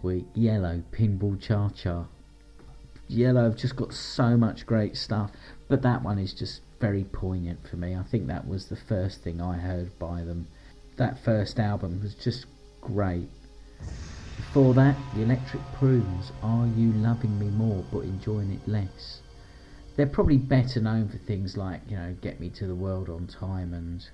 Week. 0.05 0.27
Yello, 0.37 0.83
Pinball 0.93 1.41
Cha 1.41 1.71
Cha. 1.71 2.05
Yello 3.11 3.45
have 3.45 3.57
just 3.57 3.75
got 3.75 3.93
so 3.93 4.37
much 4.37 4.67
great 4.67 4.97
stuff, 4.97 5.33
but 5.69 5.83
that 5.83 6.03
one 6.03 6.19
is 6.19 6.33
just 6.33 6.61
very 6.81 7.05
poignant 7.05 7.67
for 7.67 7.77
me. 7.77 7.97
I 7.97 8.03
think 8.03 8.27
that 8.27 8.47
was 8.47 8.67
the 8.67 8.77
first 8.77 9.23
thing 9.23 9.41
I 9.41 9.57
heard 9.57 9.99
by 9.99 10.23
them. 10.23 10.47
That 10.97 11.19
first 11.19 11.59
album 11.59 12.01
was 12.03 12.15
just 12.15 12.47
great. 12.81 13.29
Before 14.37 14.75
that, 14.75 14.97
the 15.15 15.23
Electric 15.23 15.63
Prunes, 15.75 16.31
Are 16.43 16.67
You 16.67 16.93
Loving 16.93 17.39
Me 17.39 17.47
More 17.47 17.85
But 17.93 18.01
Enjoying 18.01 18.53
It 18.53 18.69
Less? 18.69 19.21
They're 19.97 20.07
probably 20.07 20.39
better 20.39 20.81
known 20.81 21.09
for 21.09 21.19
things 21.19 21.57
like, 21.57 21.81
you 21.89 21.97
know, 21.97 22.15
Get 22.21 22.41
Me 22.41 22.51
to 22.51 22.67
the 22.67 22.75
World 22.75 23.09
on 23.09 23.27
Time 23.27 23.75
and 23.75 24.07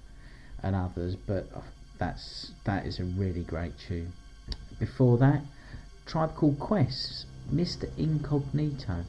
and 0.62 0.76
others, 0.76 1.16
but 1.16 1.48
uh, 1.54 1.60
that's 1.98 2.52
that 2.64 2.86
is 2.86 3.00
a 3.00 3.04
really 3.04 3.42
great 3.42 3.78
tune. 3.78 4.12
Before 4.78 5.18
that, 5.18 5.42
Tribe 6.10 6.34
Called 6.34 6.58
Quest, 6.58 7.26
Mr. 7.54 7.88
Incognito. 7.96 9.04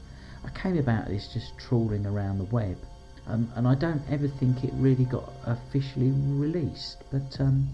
I 0.46 0.50
came 0.52 0.78
about 0.78 1.08
this 1.08 1.34
just 1.34 1.58
trawling 1.58 2.06
around 2.06 2.38
the 2.38 2.44
web, 2.44 2.78
um, 3.26 3.52
and 3.56 3.68
I 3.68 3.74
don't 3.74 4.04
ever 4.12 4.28
think 4.28 4.64
it 4.64 4.70
really 4.76 5.06
got 5.06 5.34
officially 5.48 6.12
released, 6.12 6.98
but 7.12 7.40
um, 7.40 7.68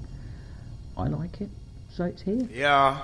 I 0.97 1.07
like 1.09 1.41
it, 1.41 1.49
so 1.93 2.05
it's 2.05 2.21
here. 2.21 2.47
Yeah. 2.49 3.01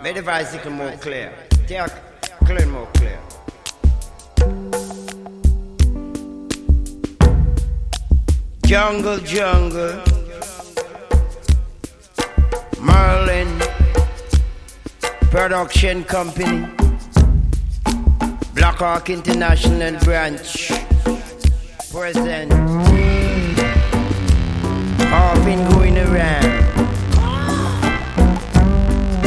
Make 0.00 0.14
the 0.14 0.22
bicycle 0.22 0.70
more 0.70 0.92
clear. 0.92 1.34
Take 1.66 1.90
clear 2.44 2.66
more 2.66 2.86
clear. 2.94 3.18
Jungle, 8.66 9.18
jungle. 9.18 10.00
Merlin 12.80 13.59
Production 15.30 16.02
Company. 16.02 16.66
Black 18.52 18.78
Blackhawk 18.78 19.10
International 19.10 19.96
Branch. 20.00 20.72
Present. 21.92 22.52
I've 25.12 25.44
been 25.44 25.70
going 25.70 25.98
around. 25.98 26.44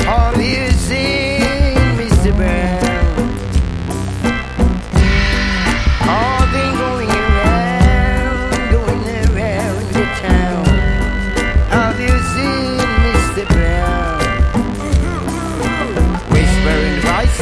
Have 0.04 0.41
you 0.41 0.72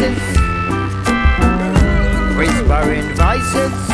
Voices, 0.01 0.17
whispering 2.35 3.07
voices, 3.15 3.90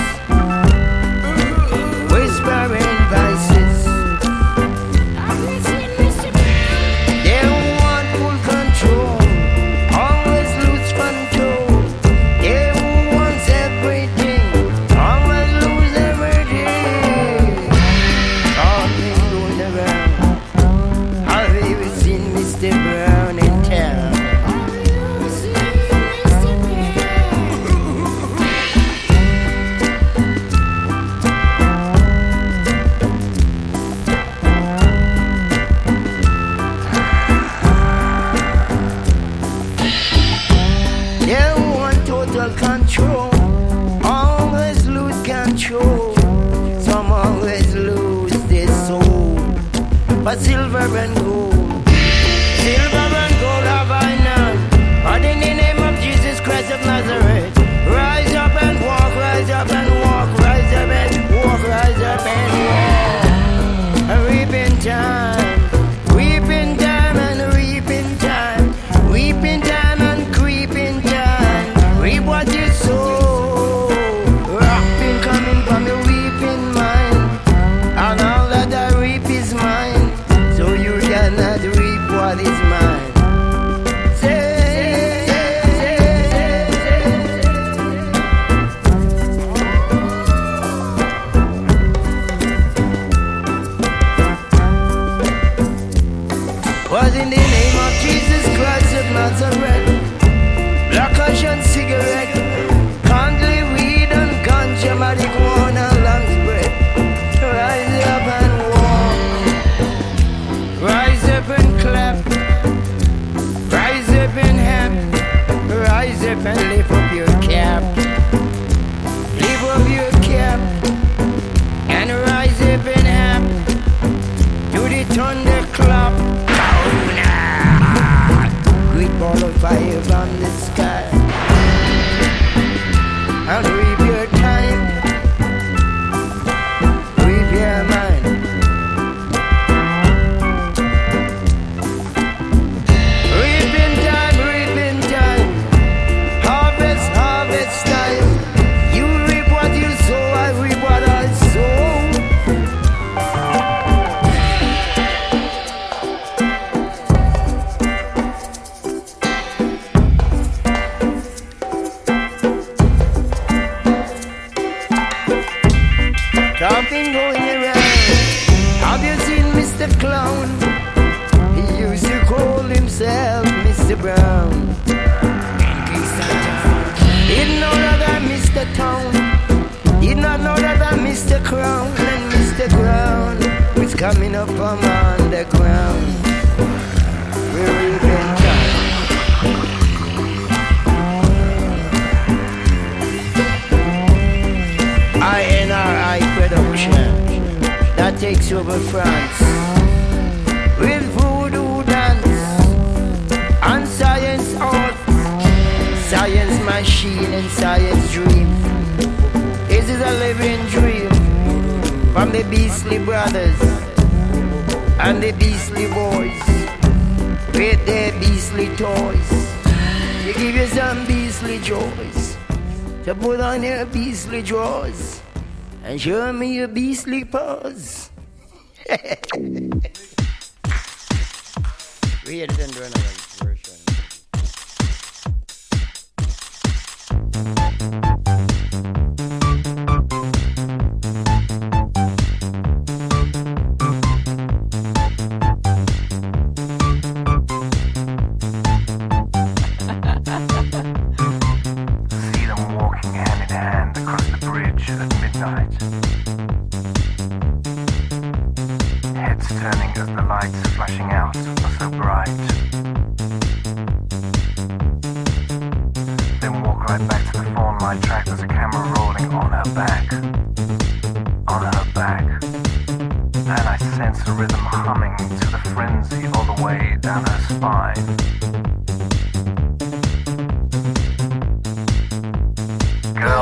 sleeper 227.08 227.67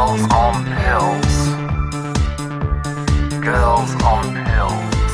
Girls 0.06 0.32
on 0.34 0.64
pills. 0.66 1.36
Girls 3.42 3.92
on 4.04 4.24
pills. 4.46 5.14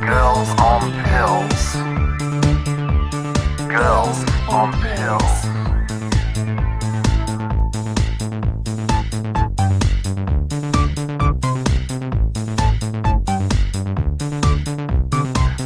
Girls 0.00 0.50
on 0.60 0.92
pills. 1.02 1.74
Girls 3.68 4.18
on 4.48 4.72
pills. 4.80 5.34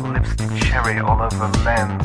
Lipstick 0.02 0.50
cherry 0.62 0.98
all 1.00 1.20
over 1.20 1.48
men. 1.62 1.97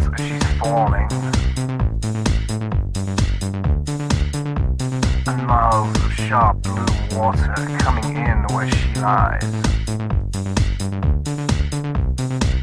she 8.70 9.00
lies. 9.00 9.42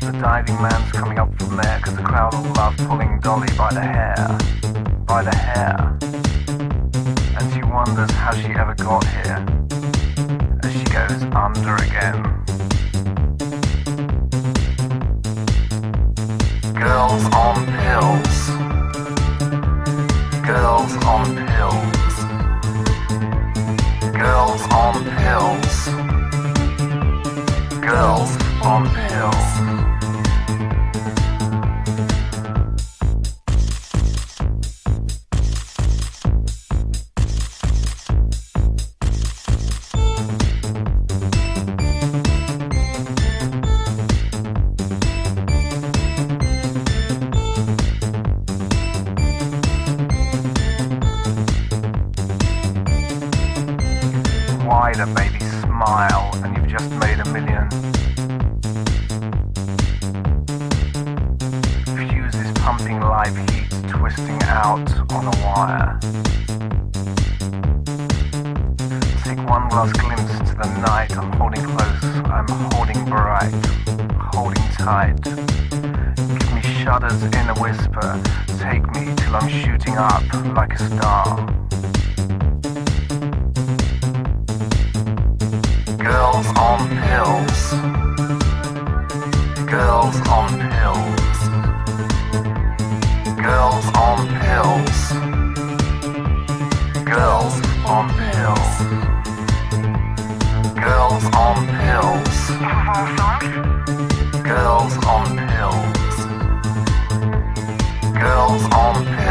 The 0.01 0.13
diving 0.21 0.61
man's 0.63 0.93
coming 0.93 1.19
up 1.19 1.29
from 1.39 1.57
there 1.57 1.79
because 1.79 1.97
the 1.97 2.03
crowd 2.03 2.35
of 2.35 2.57
love 2.57 2.77
pulling 2.79 3.21
Dolly 3.21 3.49
by 3.57 3.73
the 3.73 3.81
hair. 3.81 4.39
By 5.07 5.23
the 5.23 5.35
hair. 5.35 5.99
And 7.39 7.53
she 7.53 7.63
wonders 7.63 8.11
how 8.11 8.35
she 8.35 8.49
ever 8.49 8.75
got 8.75 9.05
here. 9.07 9.20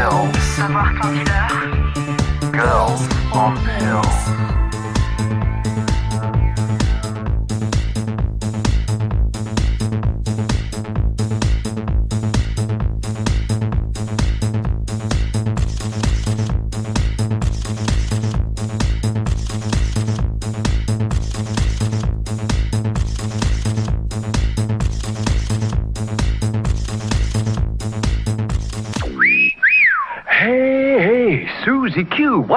Girls. 0.00 0.32
Savoir 0.56 0.94
candidat. 0.98 1.50
Girls 2.52 3.02
on 3.34 3.54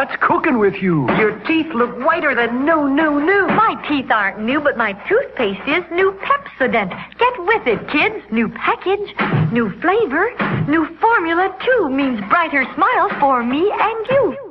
What's 0.04 0.22
cooking 0.22 0.60
with 0.60 0.74
you? 0.82 1.08
Your 1.16 1.40
teeth 1.48 1.68
look 1.74 1.98
whiter 2.00 2.36
than 2.36 2.66
new, 2.66 2.90
new, 2.90 3.22
new. 3.22 3.48
My 3.48 3.82
teeth 3.88 4.12
aren't 4.12 4.42
new, 4.42 4.60
but 4.60 4.76
my 4.76 4.92
toothpaste 5.08 5.66
is 5.66 5.86
new 5.94 6.12
Pepsodent. 6.20 6.90
Get 7.18 7.34
with 7.40 7.66
it, 7.66 7.88
kids. 7.88 8.22
New 8.30 8.50
package, 8.50 9.16
new 9.54 9.72
flavor, 9.80 10.30
new 10.68 10.94
formula, 11.00 11.58
too, 11.64 11.90
means 11.90 12.20
brighter 12.28 12.66
smiles 12.76 13.14
for 13.22 13.44
me 13.44 13.72
and 13.72 14.08
you. 14.10 14.43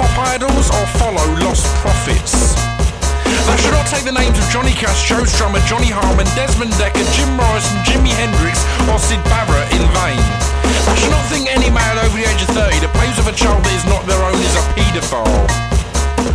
Idols 0.00 0.70
or 0.70 0.86
follow 0.96 1.26
lost 1.44 1.66
prophets. 1.82 2.54
Thou 3.44 3.56
should 3.56 3.72
not 3.72 3.86
take 3.86 4.04
the 4.04 4.12
names 4.12 4.38
of 4.38 4.44
Johnny 4.48 4.72
Cash, 4.72 5.08
Joe 5.08 5.24
Strummer, 5.24 5.60
Johnny 5.66 5.90
Harmon, 5.92 6.24
Desmond 6.32 6.72
Dekker, 6.80 7.04
Jim 7.12 7.28
Morrison, 7.36 7.76
Jimi 7.84 8.12
Hendrix, 8.16 8.62
or 8.88 8.98
Syd 8.98 9.22
Barrett 9.28 9.68
in 9.76 9.84
vain. 9.92 10.22
Thou 10.86 10.94
should 10.96 11.10
not 11.12 11.24
think 11.28 11.52
any 11.52 11.68
man 11.68 11.98
over 11.98 12.16
the 12.16 12.24
age 12.24 12.40
of 12.40 12.50
30 12.56 12.80
that 12.80 12.92
plays 12.96 13.16
with 13.20 13.28
a 13.28 13.36
child 13.36 13.60
that 13.64 13.74
is 13.76 13.84
not 13.84 14.06
their 14.06 14.22
own 14.24 14.38
is 14.40 14.56
a 14.56 14.64
paedophile. 14.72 15.44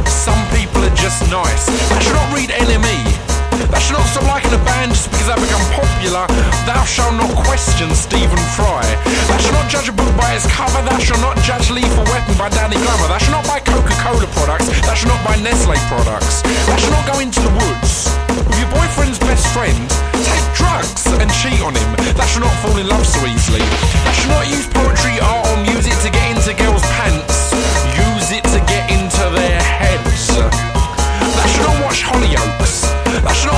Some 0.05 0.41
people 0.53 0.85
are 0.85 0.95
just 0.95 1.25
nice. 1.31 1.65
Thou 1.89 1.99
should 1.99 2.13
not 2.13 2.29
read 2.35 2.49
NME. 2.53 3.24
Thou 3.71 3.79
shalt 3.79 3.99
not 3.99 4.09
stop 4.11 4.25
liking 4.27 4.53
a 4.53 4.61
band 4.67 4.91
just 4.91 5.11
because 5.11 5.27
they 5.27 5.39
become 5.39 5.65
popular. 5.71 6.25
Thou 6.67 6.83
shalt 6.83 7.15
not 7.15 7.31
question 7.47 7.89
Stephen 7.95 8.39
Fry. 8.55 8.83
Thou 9.27 9.37
shalt 9.37 9.55
not 9.55 9.67
judge 9.71 9.87
a 9.89 9.95
book 9.95 10.11
by 10.17 10.35
its 10.35 10.47
cover. 10.51 10.81
Thou 10.83 10.99
shalt 10.99 11.21
not 11.21 11.35
judge 11.43 11.71
Lethal 11.71 12.05
Weapon 12.11 12.35
by 12.37 12.49
Danny 12.49 12.77
Glover. 12.77 13.07
Thou 13.07 13.19
shalt 13.19 13.35
not 13.39 13.45
buy 13.47 13.59
Coca-Cola 13.59 14.27
products. 14.35 14.67
Thou 14.83 14.93
shalt 14.93 15.11
not 15.13 15.21
buy 15.23 15.35
Nestle 15.39 15.77
products. 15.87 16.43
Thou 16.67 16.77
shalt 16.77 16.93
not 16.93 17.05
go 17.07 17.19
into 17.19 17.39
the 17.41 17.53
woods 17.53 18.11
with 18.47 18.59
your 18.59 18.71
boyfriend's 18.75 19.19
best 19.19 19.47
friend. 19.55 19.77
Take 20.23 20.47
drugs 20.55 21.07
and 21.07 21.29
cheat 21.39 21.59
on 21.63 21.75
him. 21.75 21.89
Thou 22.15 22.27
shalt 22.27 22.45
not 22.45 22.55
fall 22.63 22.77
in 22.77 22.87
love 22.87 23.05
so 23.05 23.19
easily. 23.25 23.63
Thou 24.05 24.13
shalt 24.13 24.31
not 24.35 24.45
use 24.47 24.67
poetry, 24.67 25.15
art, 25.23 25.47
or 25.47 25.57
music 25.63 25.95
to 26.03 26.09
get 26.11 26.25
into 26.35 26.51
girls' 26.55 26.85
pants. 26.99 27.51
Use 27.95 28.29
it 28.35 28.43
to 28.51 28.59
get 28.67 28.83
into 28.91 29.23
their 29.35 29.61
heads. 29.61 30.27
Thou 30.37 31.45
shalt 31.51 31.67
not 31.71 31.77
watch 31.85 32.03
Hollyoaks. 32.03 32.84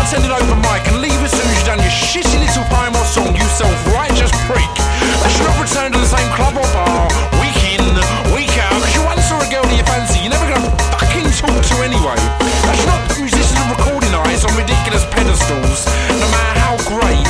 Attend 0.08 0.24
an 0.24 0.32
open 0.32 0.64
mic 0.64 0.88
and 0.88 1.04
leave 1.04 1.20
as 1.20 1.36
soon 1.36 1.44
as 1.44 1.58
you've 1.60 1.68
done 1.68 1.84
your 1.84 1.92
shitty 1.92 2.40
little 2.40 2.64
poem 2.72 2.96
or 2.96 3.04
song, 3.04 3.36
you 3.36 3.44
self-righteous 3.60 4.32
prick. 4.48 4.72
Thou 5.20 5.28
shalt 5.28 5.52
not 5.52 5.60
return 5.60 5.92
to 5.92 6.00
the 6.00 6.08
same 6.08 6.32
club 6.32 6.56
or 6.56 6.64
bar, 6.72 7.12
week 7.44 7.60
in, 7.76 7.84
week 8.32 8.56
out, 8.56 8.72
because 8.80 8.96
you 8.96 9.04
once 9.04 9.28
saw 9.28 9.36
a 9.36 9.50
girl 9.52 9.68
that 9.68 9.76
you 9.76 9.84
fancy, 9.84 10.24
you're 10.24 10.32
never 10.32 10.48
gonna 10.48 10.72
fucking 10.96 11.28
talk 11.36 11.60
to 11.60 11.76
anyway. 11.84 12.16
Thou 12.40 12.72
shalt 12.80 12.88
not 12.88 13.04
put 13.12 13.20
musicians 13.20 13.60
and 13.60 13.68
recording 13.76 14.16
eyes 14.16 14.48
on 14.48 14.56
ridiculous 14.56 15.04
pedestals, 15.12 15.84
no 16.16 16.28
matter 16.32 16.56
how 16.56 16.80
great 16.88 17.28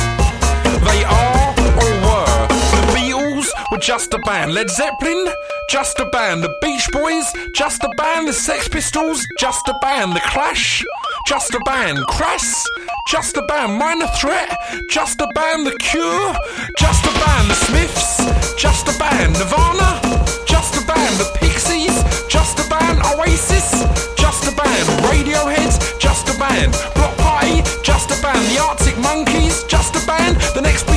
they 0.86 1.02
are 1.02 1.50
or 1.82 1.90
were. 2.06 2.38
The 2.46 2.82
Beatles 2.94 3.50
were 3.74 3.82
just 3.82 4.14
a 4.14 4.22
band. 4.22 4.54
Led 4.54 4.70
Zeppelin, 4.70 5.26
just 5.66 5.98
a 5.98 6.06
band. 6.14 6.46
The 6.46 6.54
Beach 6.62 6.86
Boys, 6.94 7.26
just 7.58 7.82
a 7.82 7.90
band. 7.98 8.28
The 8.28 8.32
Sex 8.32 8.68
Pistols, 8.70 9.26
just 9.42 9.66
a 9.66 9.74
band. 9.82 10.14
The 10.14 10.22
Clash, 10.30 10.86
just 11.28 11.52
a 11.52 11.60
band. 11.66 11.98
Crass, 12.06 12.66
just 13.06 13.36
a 13.36 13.42
band. 13.42 13.78
Minor 13.78 14.06
Threat, 14.18 14.48
just 14.88 15.20
a 15.20 15.26
band. 15.34 15.66
The 15.66 15.76
Cure, 15.76 16.32
just 16.78 17.04
a 17.04 17.12
band. 17.20 17.50
The 17.50 17.54
Smiths, 17.68 18.56
just 18.56 18.88
a 18.88 18.98
band. 18.98 19.34
Nirvana, 19.34 20.00
just 20.46 20.80
a 20.80 20.86
band. 20.86 21.20
The 21.20 21.28
Pixies, 21.38 21.92
just 22.28 22.58
a 22.58 22.66
band. 22.70 23.04
Oasis, 23.12 23.84
just 24.16 24.48
a 24.48 24.56
band. 24.56 24.86
Radiohead, 25.04 26.00
just 26.00 26.30
a 26.30 26.38
band. 26.40 26.72
Bloc 26.94 27.14
Party, 27.18 27.60
just 27.82 28.08
a 28.10 28.16
band. 28.22 28.40
The 28.48 28.58
Arctic 28.64 28.96
Monkeys, 28.96 29.64
just 29.64 29.96
a 29.96 30.06
band. 30.06 30.40
The 30.54 30.62
next 30.62 30.87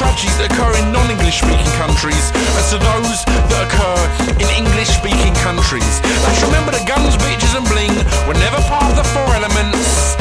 tragedies 0.00 0.38
that 0.38 0.50
occur 0.50 0.72
in 0.80 0.92
non-English 0.92 1.44
speaking 1.44 1.72
countries 1.76 2.32
as 2.56 2.72
to 2.72 2.78
those 2.80 3.20
that 3.52 3.68
occur 3.68 4.00
in 4.40 4.48
English 4.56 4.88
speaking 4.88 5.34
countries. 5.44 6.00
Let's 6.24 6.40
remember 6.40 6.72
that 6.72 6.88
guns, 6.88 7.20
bitches 7.20 7.52
and 7.52 7.68
bling 7.68 7.92
were 8.24 8.38
never 8.40 8.56
part 8.64 8.88
of 8.88 8.96
the 8.96 9.04
four 9.12 9.28
elements 9.36 10.19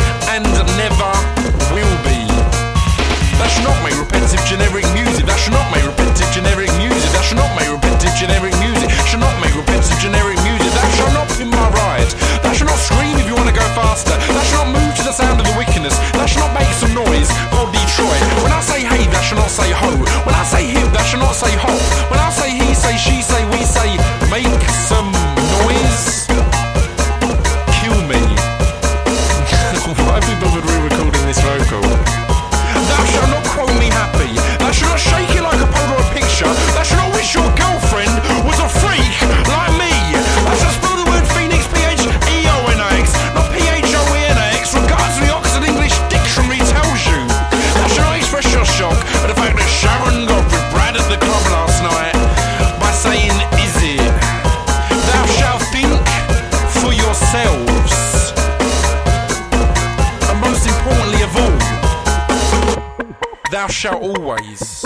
shalt 63.79 64.03
always, 64.03 64.83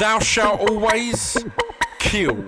thou 0.00 0.18
shalt 0.18 0.68
always 0.68 1.36
kill. 2.00 2.44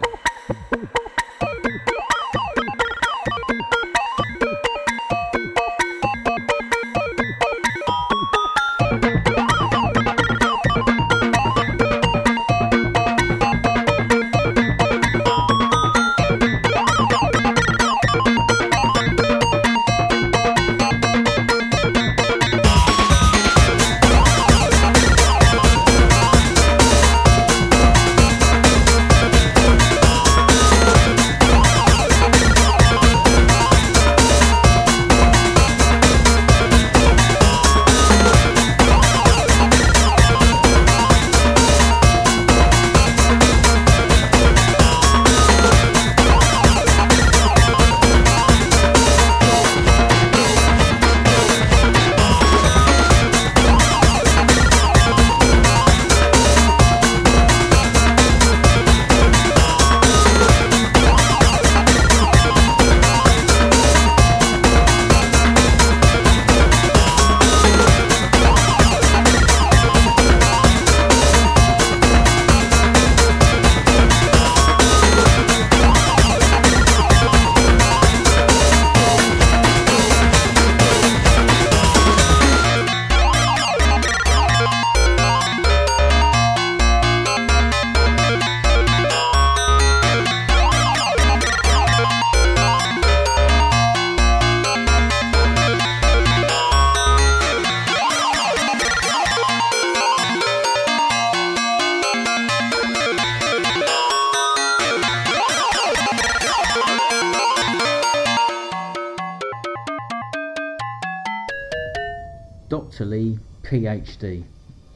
Lee, 114.22 114.44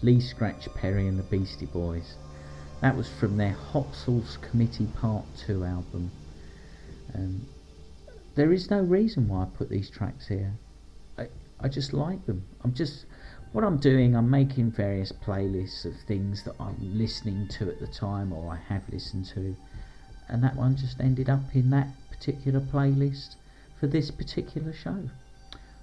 Lee 0.03 0.21
Scratch 0.21 0.69
Perry 0.75 1.07
and 1.07 1.19
the 1.19 1.23
Beastie 1.25 1.67
Boys. 1.67 2.15
That 2.81 2.97
was 2.97 3.09
from 3.09 3.37
their 3.37 3.53
Hot 3.53 3.95
Sauce 3.95 4.39
Committee 4.39 4.87
Part 4.87 5.25
2 5.47 5.65
album. 5.65 6.11
Um, 7.15 7.47
there 8.35 8.53
is 8.53 8.71
no 8.71 8.81
reason 8.81 9.29
why 9.29 9.43
I 9.43 9.47
put 9.47 9.69
these 9.69 9.91
tracks 9.91 10.29
here. 10.29 10.55
I, 11.19 11.29
I 11.61 11.69
just 11.69 11.93
like 11.93 12.25
them. 12.27 12.45
I'm 12.65 12.73
just 12.73 13.05
what 13.53 13.65
I'm 13.65 13.79
doing, 13.79 14.15
I'm 14.15 14.31
making 14.31 14.71
various 14.71 15.11
playlists 15.11 15.85
of 15.85 15.95
things 16.07 16.45
that 16.45 16.55
I'm 16.61 16.77
listening 16.97 17.49
to 17.49 17.69
at 17.69 17.81
the 17.81 17.87
time 17.89 18.33
or 18.33 18.53
I 18.53 18.57
have 18.73 18.89
listened 18.89 19.27
to, 19.35 19.57
and 20.29 20.43
that 20.45 20.55
one 20.55 20.77
just 20.77 21.01
ended 21.01 21.29
up 21.29 21.55
in 21.55 21.71
that 21.71 21.89
particular 22.11 22.61
playlist 22.61 23.35
for 23.79 23.89
this 23.89 24.13
particular 24.13 24.73
show. 24.73 25.11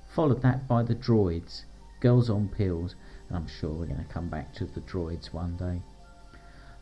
Followed 0.07 0.41
that 0.43 0.67
by 0.67 0.82
the 0.82 0.95
Droids, 0.95 1.65
Girls 1.99 2.30
on 2.30 2.47
Pills, 2.47 2.95
and 3.30 3.38
I'm 3.38 3.47
sure 3.47 3.69
we're 3.69 3.86
going 3.86 4.03
to 4.03 4.13
come 4.13 4.30
back 4.30 4.53
to 4.55 4.65
the 4.65 4.82
Droids 4.82 5.34
one 5.34 5.55
day. 5.57 5.82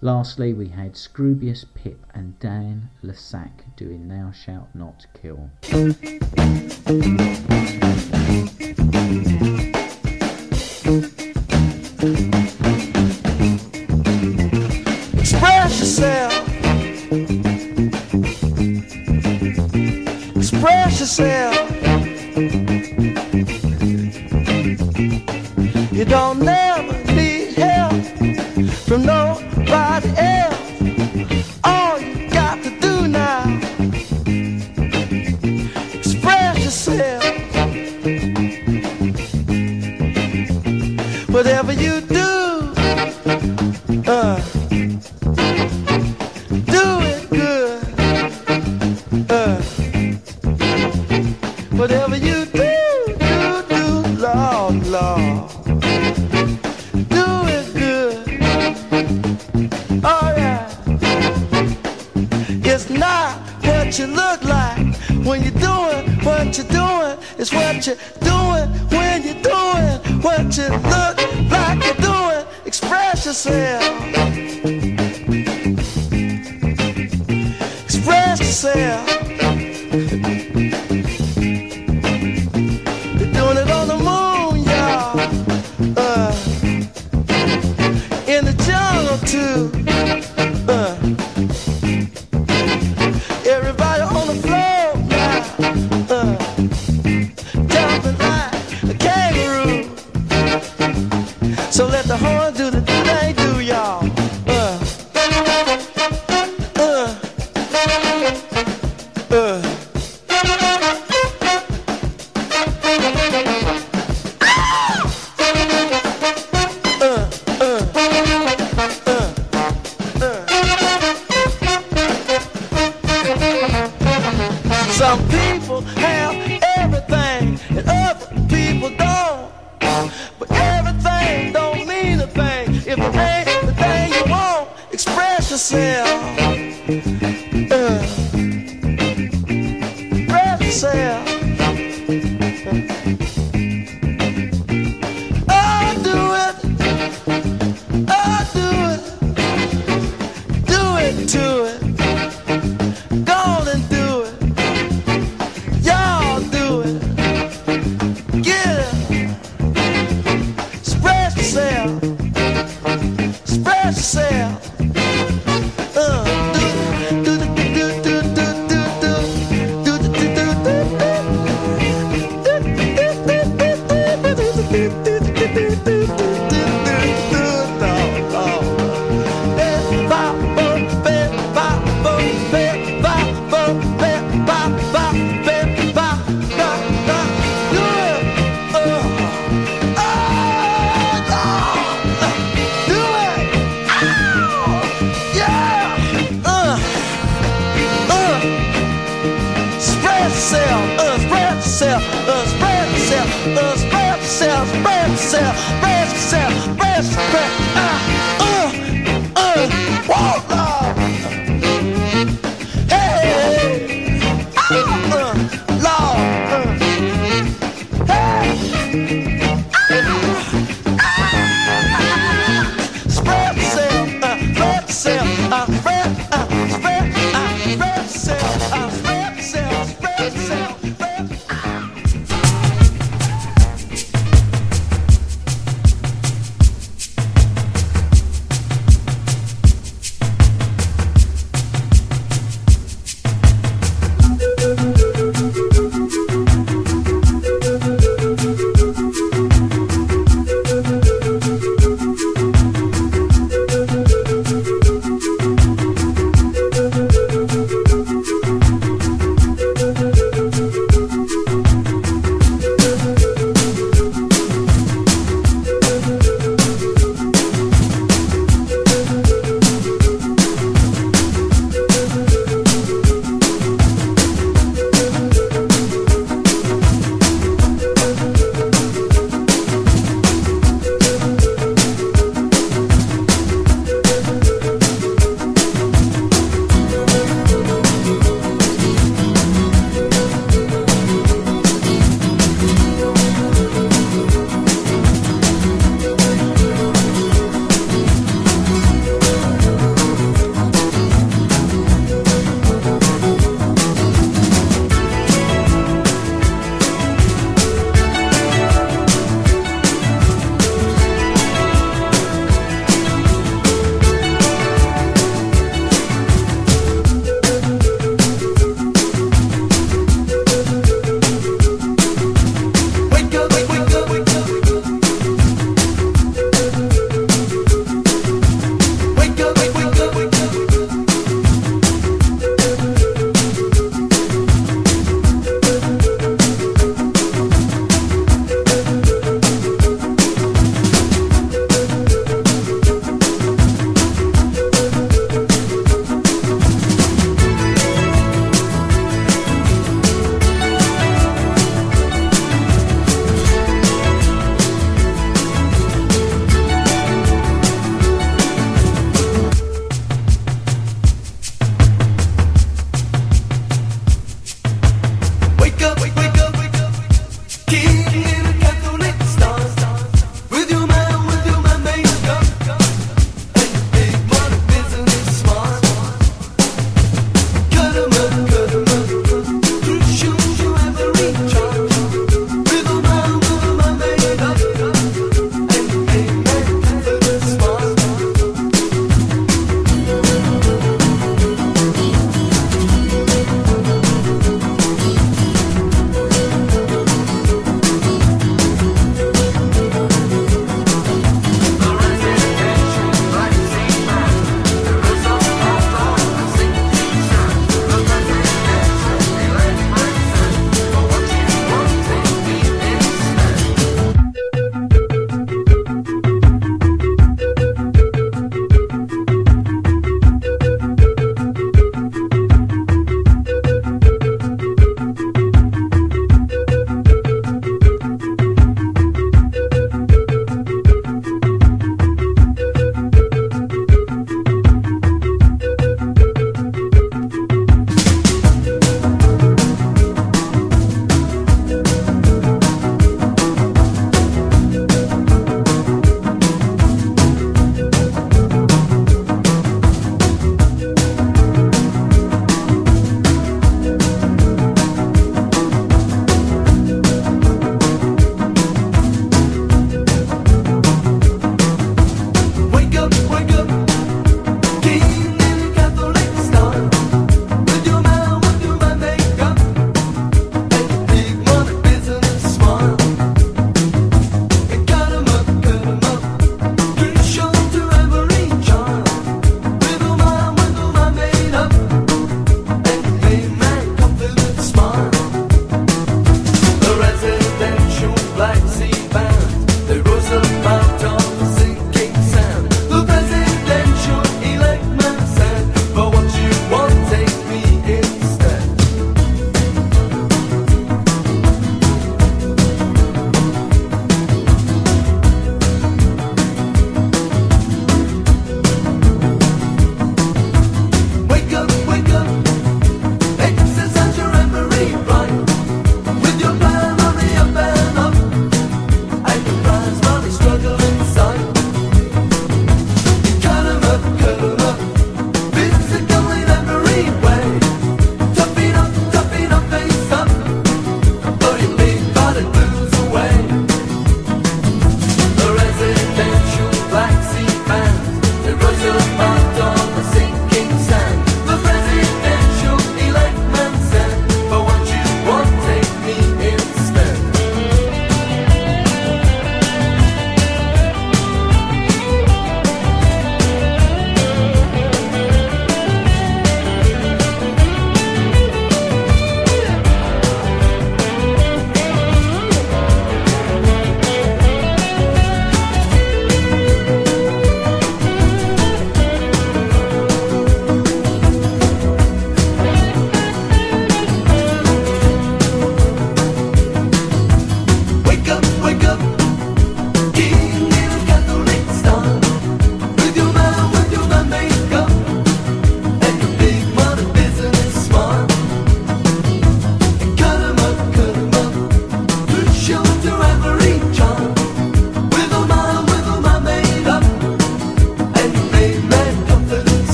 Lastly, 0.00 0.52
we 0.52 0.68
had 0.68 0.94
Scroobius 0.94 1.64
Pip 1.74 2.04
and 2.12 2.38
Dan 2.40 2.90
Le 3.02 3.14
Sac 3.14 3.64
doing 3.76 4.08
Thou 4.08 4.32
Shalt 4.32 4.68
Not 4.74 5.06
Kill. 5.14 5.50
Express 15.20 15.80
yourself. 15.80 16.48
Express 20.36 21.00
yourself. 21.00 21.71
You 26.02 26.08
don't 26.08 26.40
never 26.40 27.12
need 27.14 27.52
help 27.52 27.92
from 28.88 29.06
nobody 29.06 29.21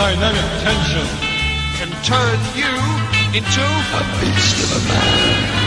dynamic 0.00 0.40
tension 0.62 1.06
can 1.76 1.90
turn 2.02 2.38
you 2.56 2.72
into 3.36 3.60
a 3.60 4.02
beast 4.18 4.56
of 4.64 4.82
a 4.82 4.88
man. 4.88 5.59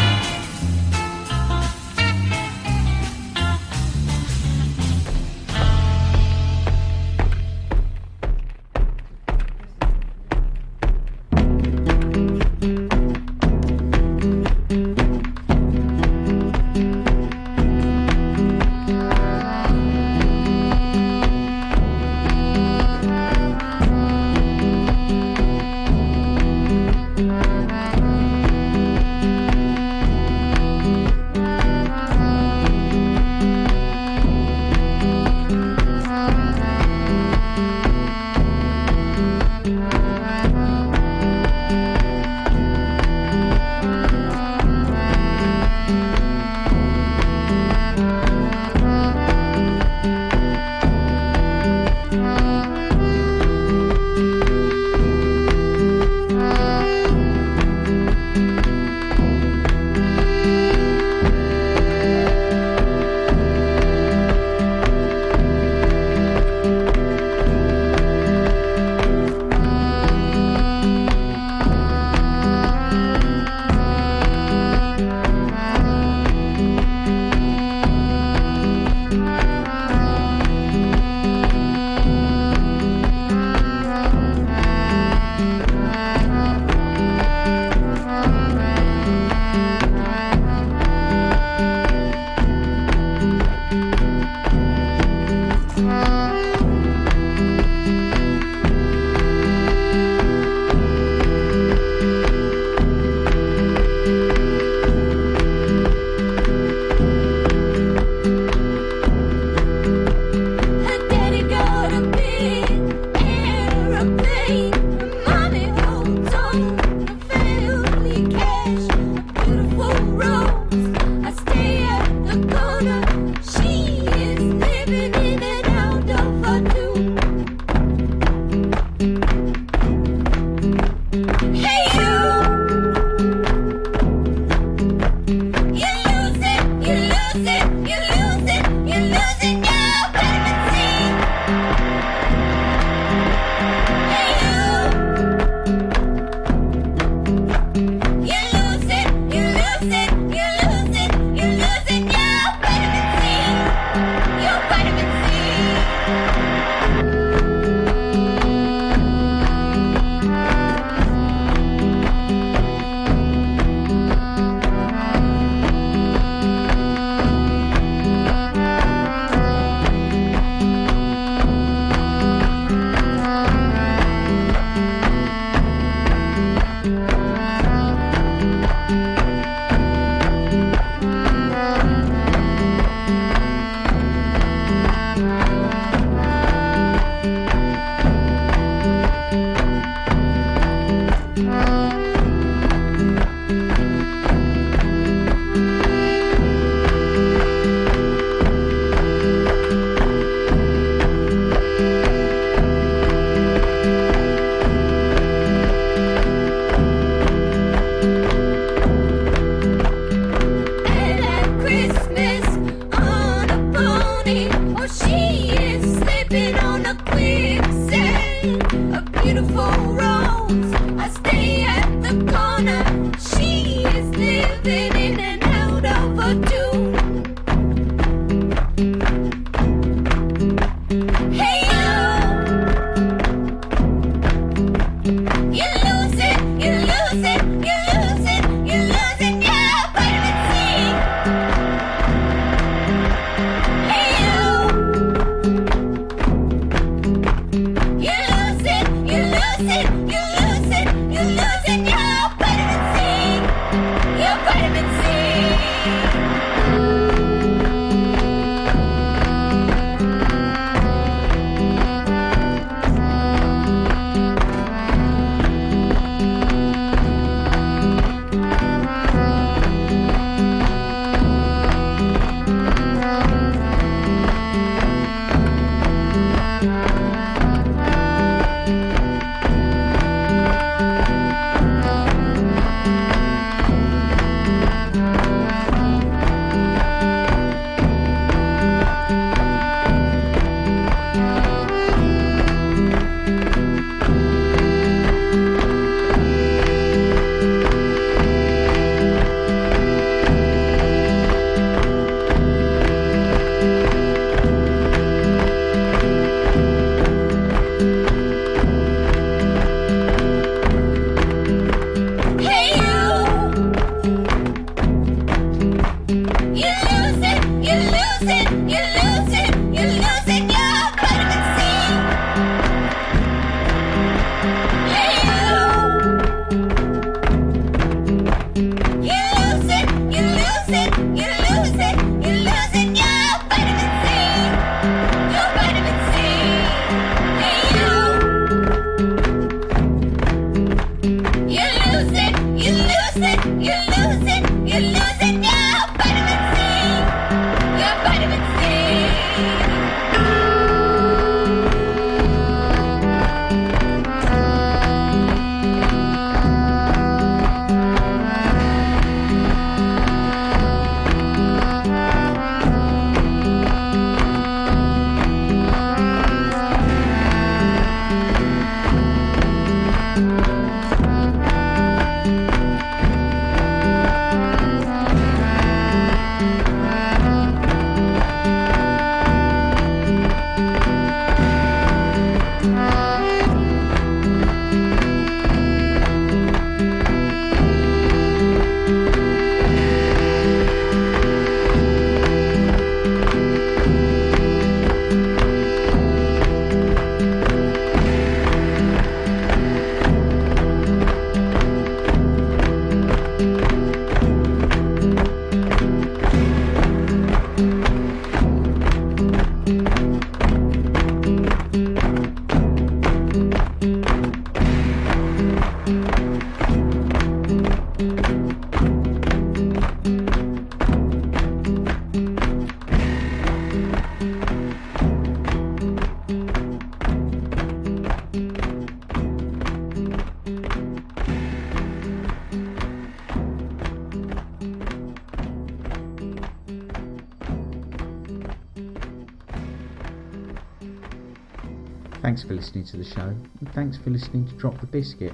To 442.94 442.99
the 442.99 443.03
show, 443.06 443.36
and 443.60 443.74
thanks 443.74 443.98
for 443.98 444.11
listening 444.11 444.48
to 444.48 444.53
Drop 444.53 444.80
the 444.80 444.86
Biscuit. 444.86 445.34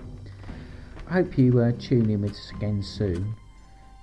I 1.10 1.11
hope 1.11 1.38
you 1.38 1.60
uh, 1.60 1.73
tune 1.77 2.10
in 2.10 2.22
with 2.22 2.31
us 2.31 2.52
again 2.56 2.81
soon. 2.81 3.36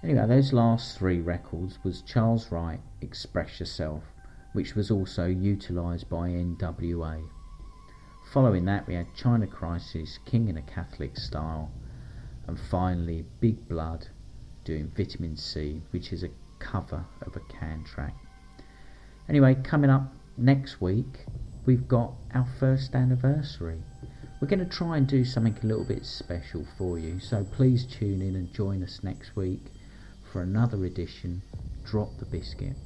Anyway, 0.04 0.26
those 0.26 0.52
last 0.52 0.98
three 0.98 1.22
records 1.22 1.78
was 1.82 2.02
Charles 2.02 2.52
Wright, 2.52 2.80
Express 3.00 3.58
Yourself, 3.58 4.02
which 4.52 4.74
was 4.74 4.90
also 4.90 5.24
utilised 5.24 6.10
by 6.10 6.28
NWA. 6.28 7.26
Following 8.30 8.66
that, 8.66 8.86
we 8.86 8.92
had 8.92 9.06
China 9.14 9.46
Crisis, 9.46 10.18
King 10.26 10.48
in 10.48 10.58
a 10.58 10.62
Catholic 10.62 11.16
Style, 11.16 11.70
and 12.46 12.60
finally 12.60 13.24
Big 13.40 13.66
Blood 13.70 14.08
doing 14.64 14.92
Vitamin 14.94 15.34
C, 15.34 15.80
which 15.92 16.12
is 16.12 16.22
a 16.22 16.30
cover 16.58 17.06
of 17.22 17.34
a 17.36 17.40
Can 17.50 17.84
track. 17.84 18.14
Anyway, 19.30 19.54
coming 19.64 19.88
up 19.88 20.12
next 20.36 20.82
week, 20.82 21.24
we've 21.66 21.88
got 21.88 22.12
our 22.34 22.47
first 22.59 22.94
anniversary. 22.94 23.82
We're 24.40 24.48
going 24.48 24.60
to 24.60 24.64
try 24.64 24.97
and 24.97 25.06
do 25.06 25.24
something 25.24 25.56
a 25.62 25.66
little 25.66 25.84
bit 25.84 26.06
special 26.06 26.64
for 26.78 26.98
you, 26.98 27.18
so 27.18 27.44
please 27.44 27.84
tune 27.84 28.22
in 28.22 28.36
and 28.36 28.52
join 28.55 28.82
us 28.82 29.02
next 29.02 29.34
week 29.34 29.62
for 30.32 30.43
another 30.43 30.84
edition 30.84 31.43
Drop 31.84 32.16
the 32.18 32.26
Biscuit. 32.26 32.76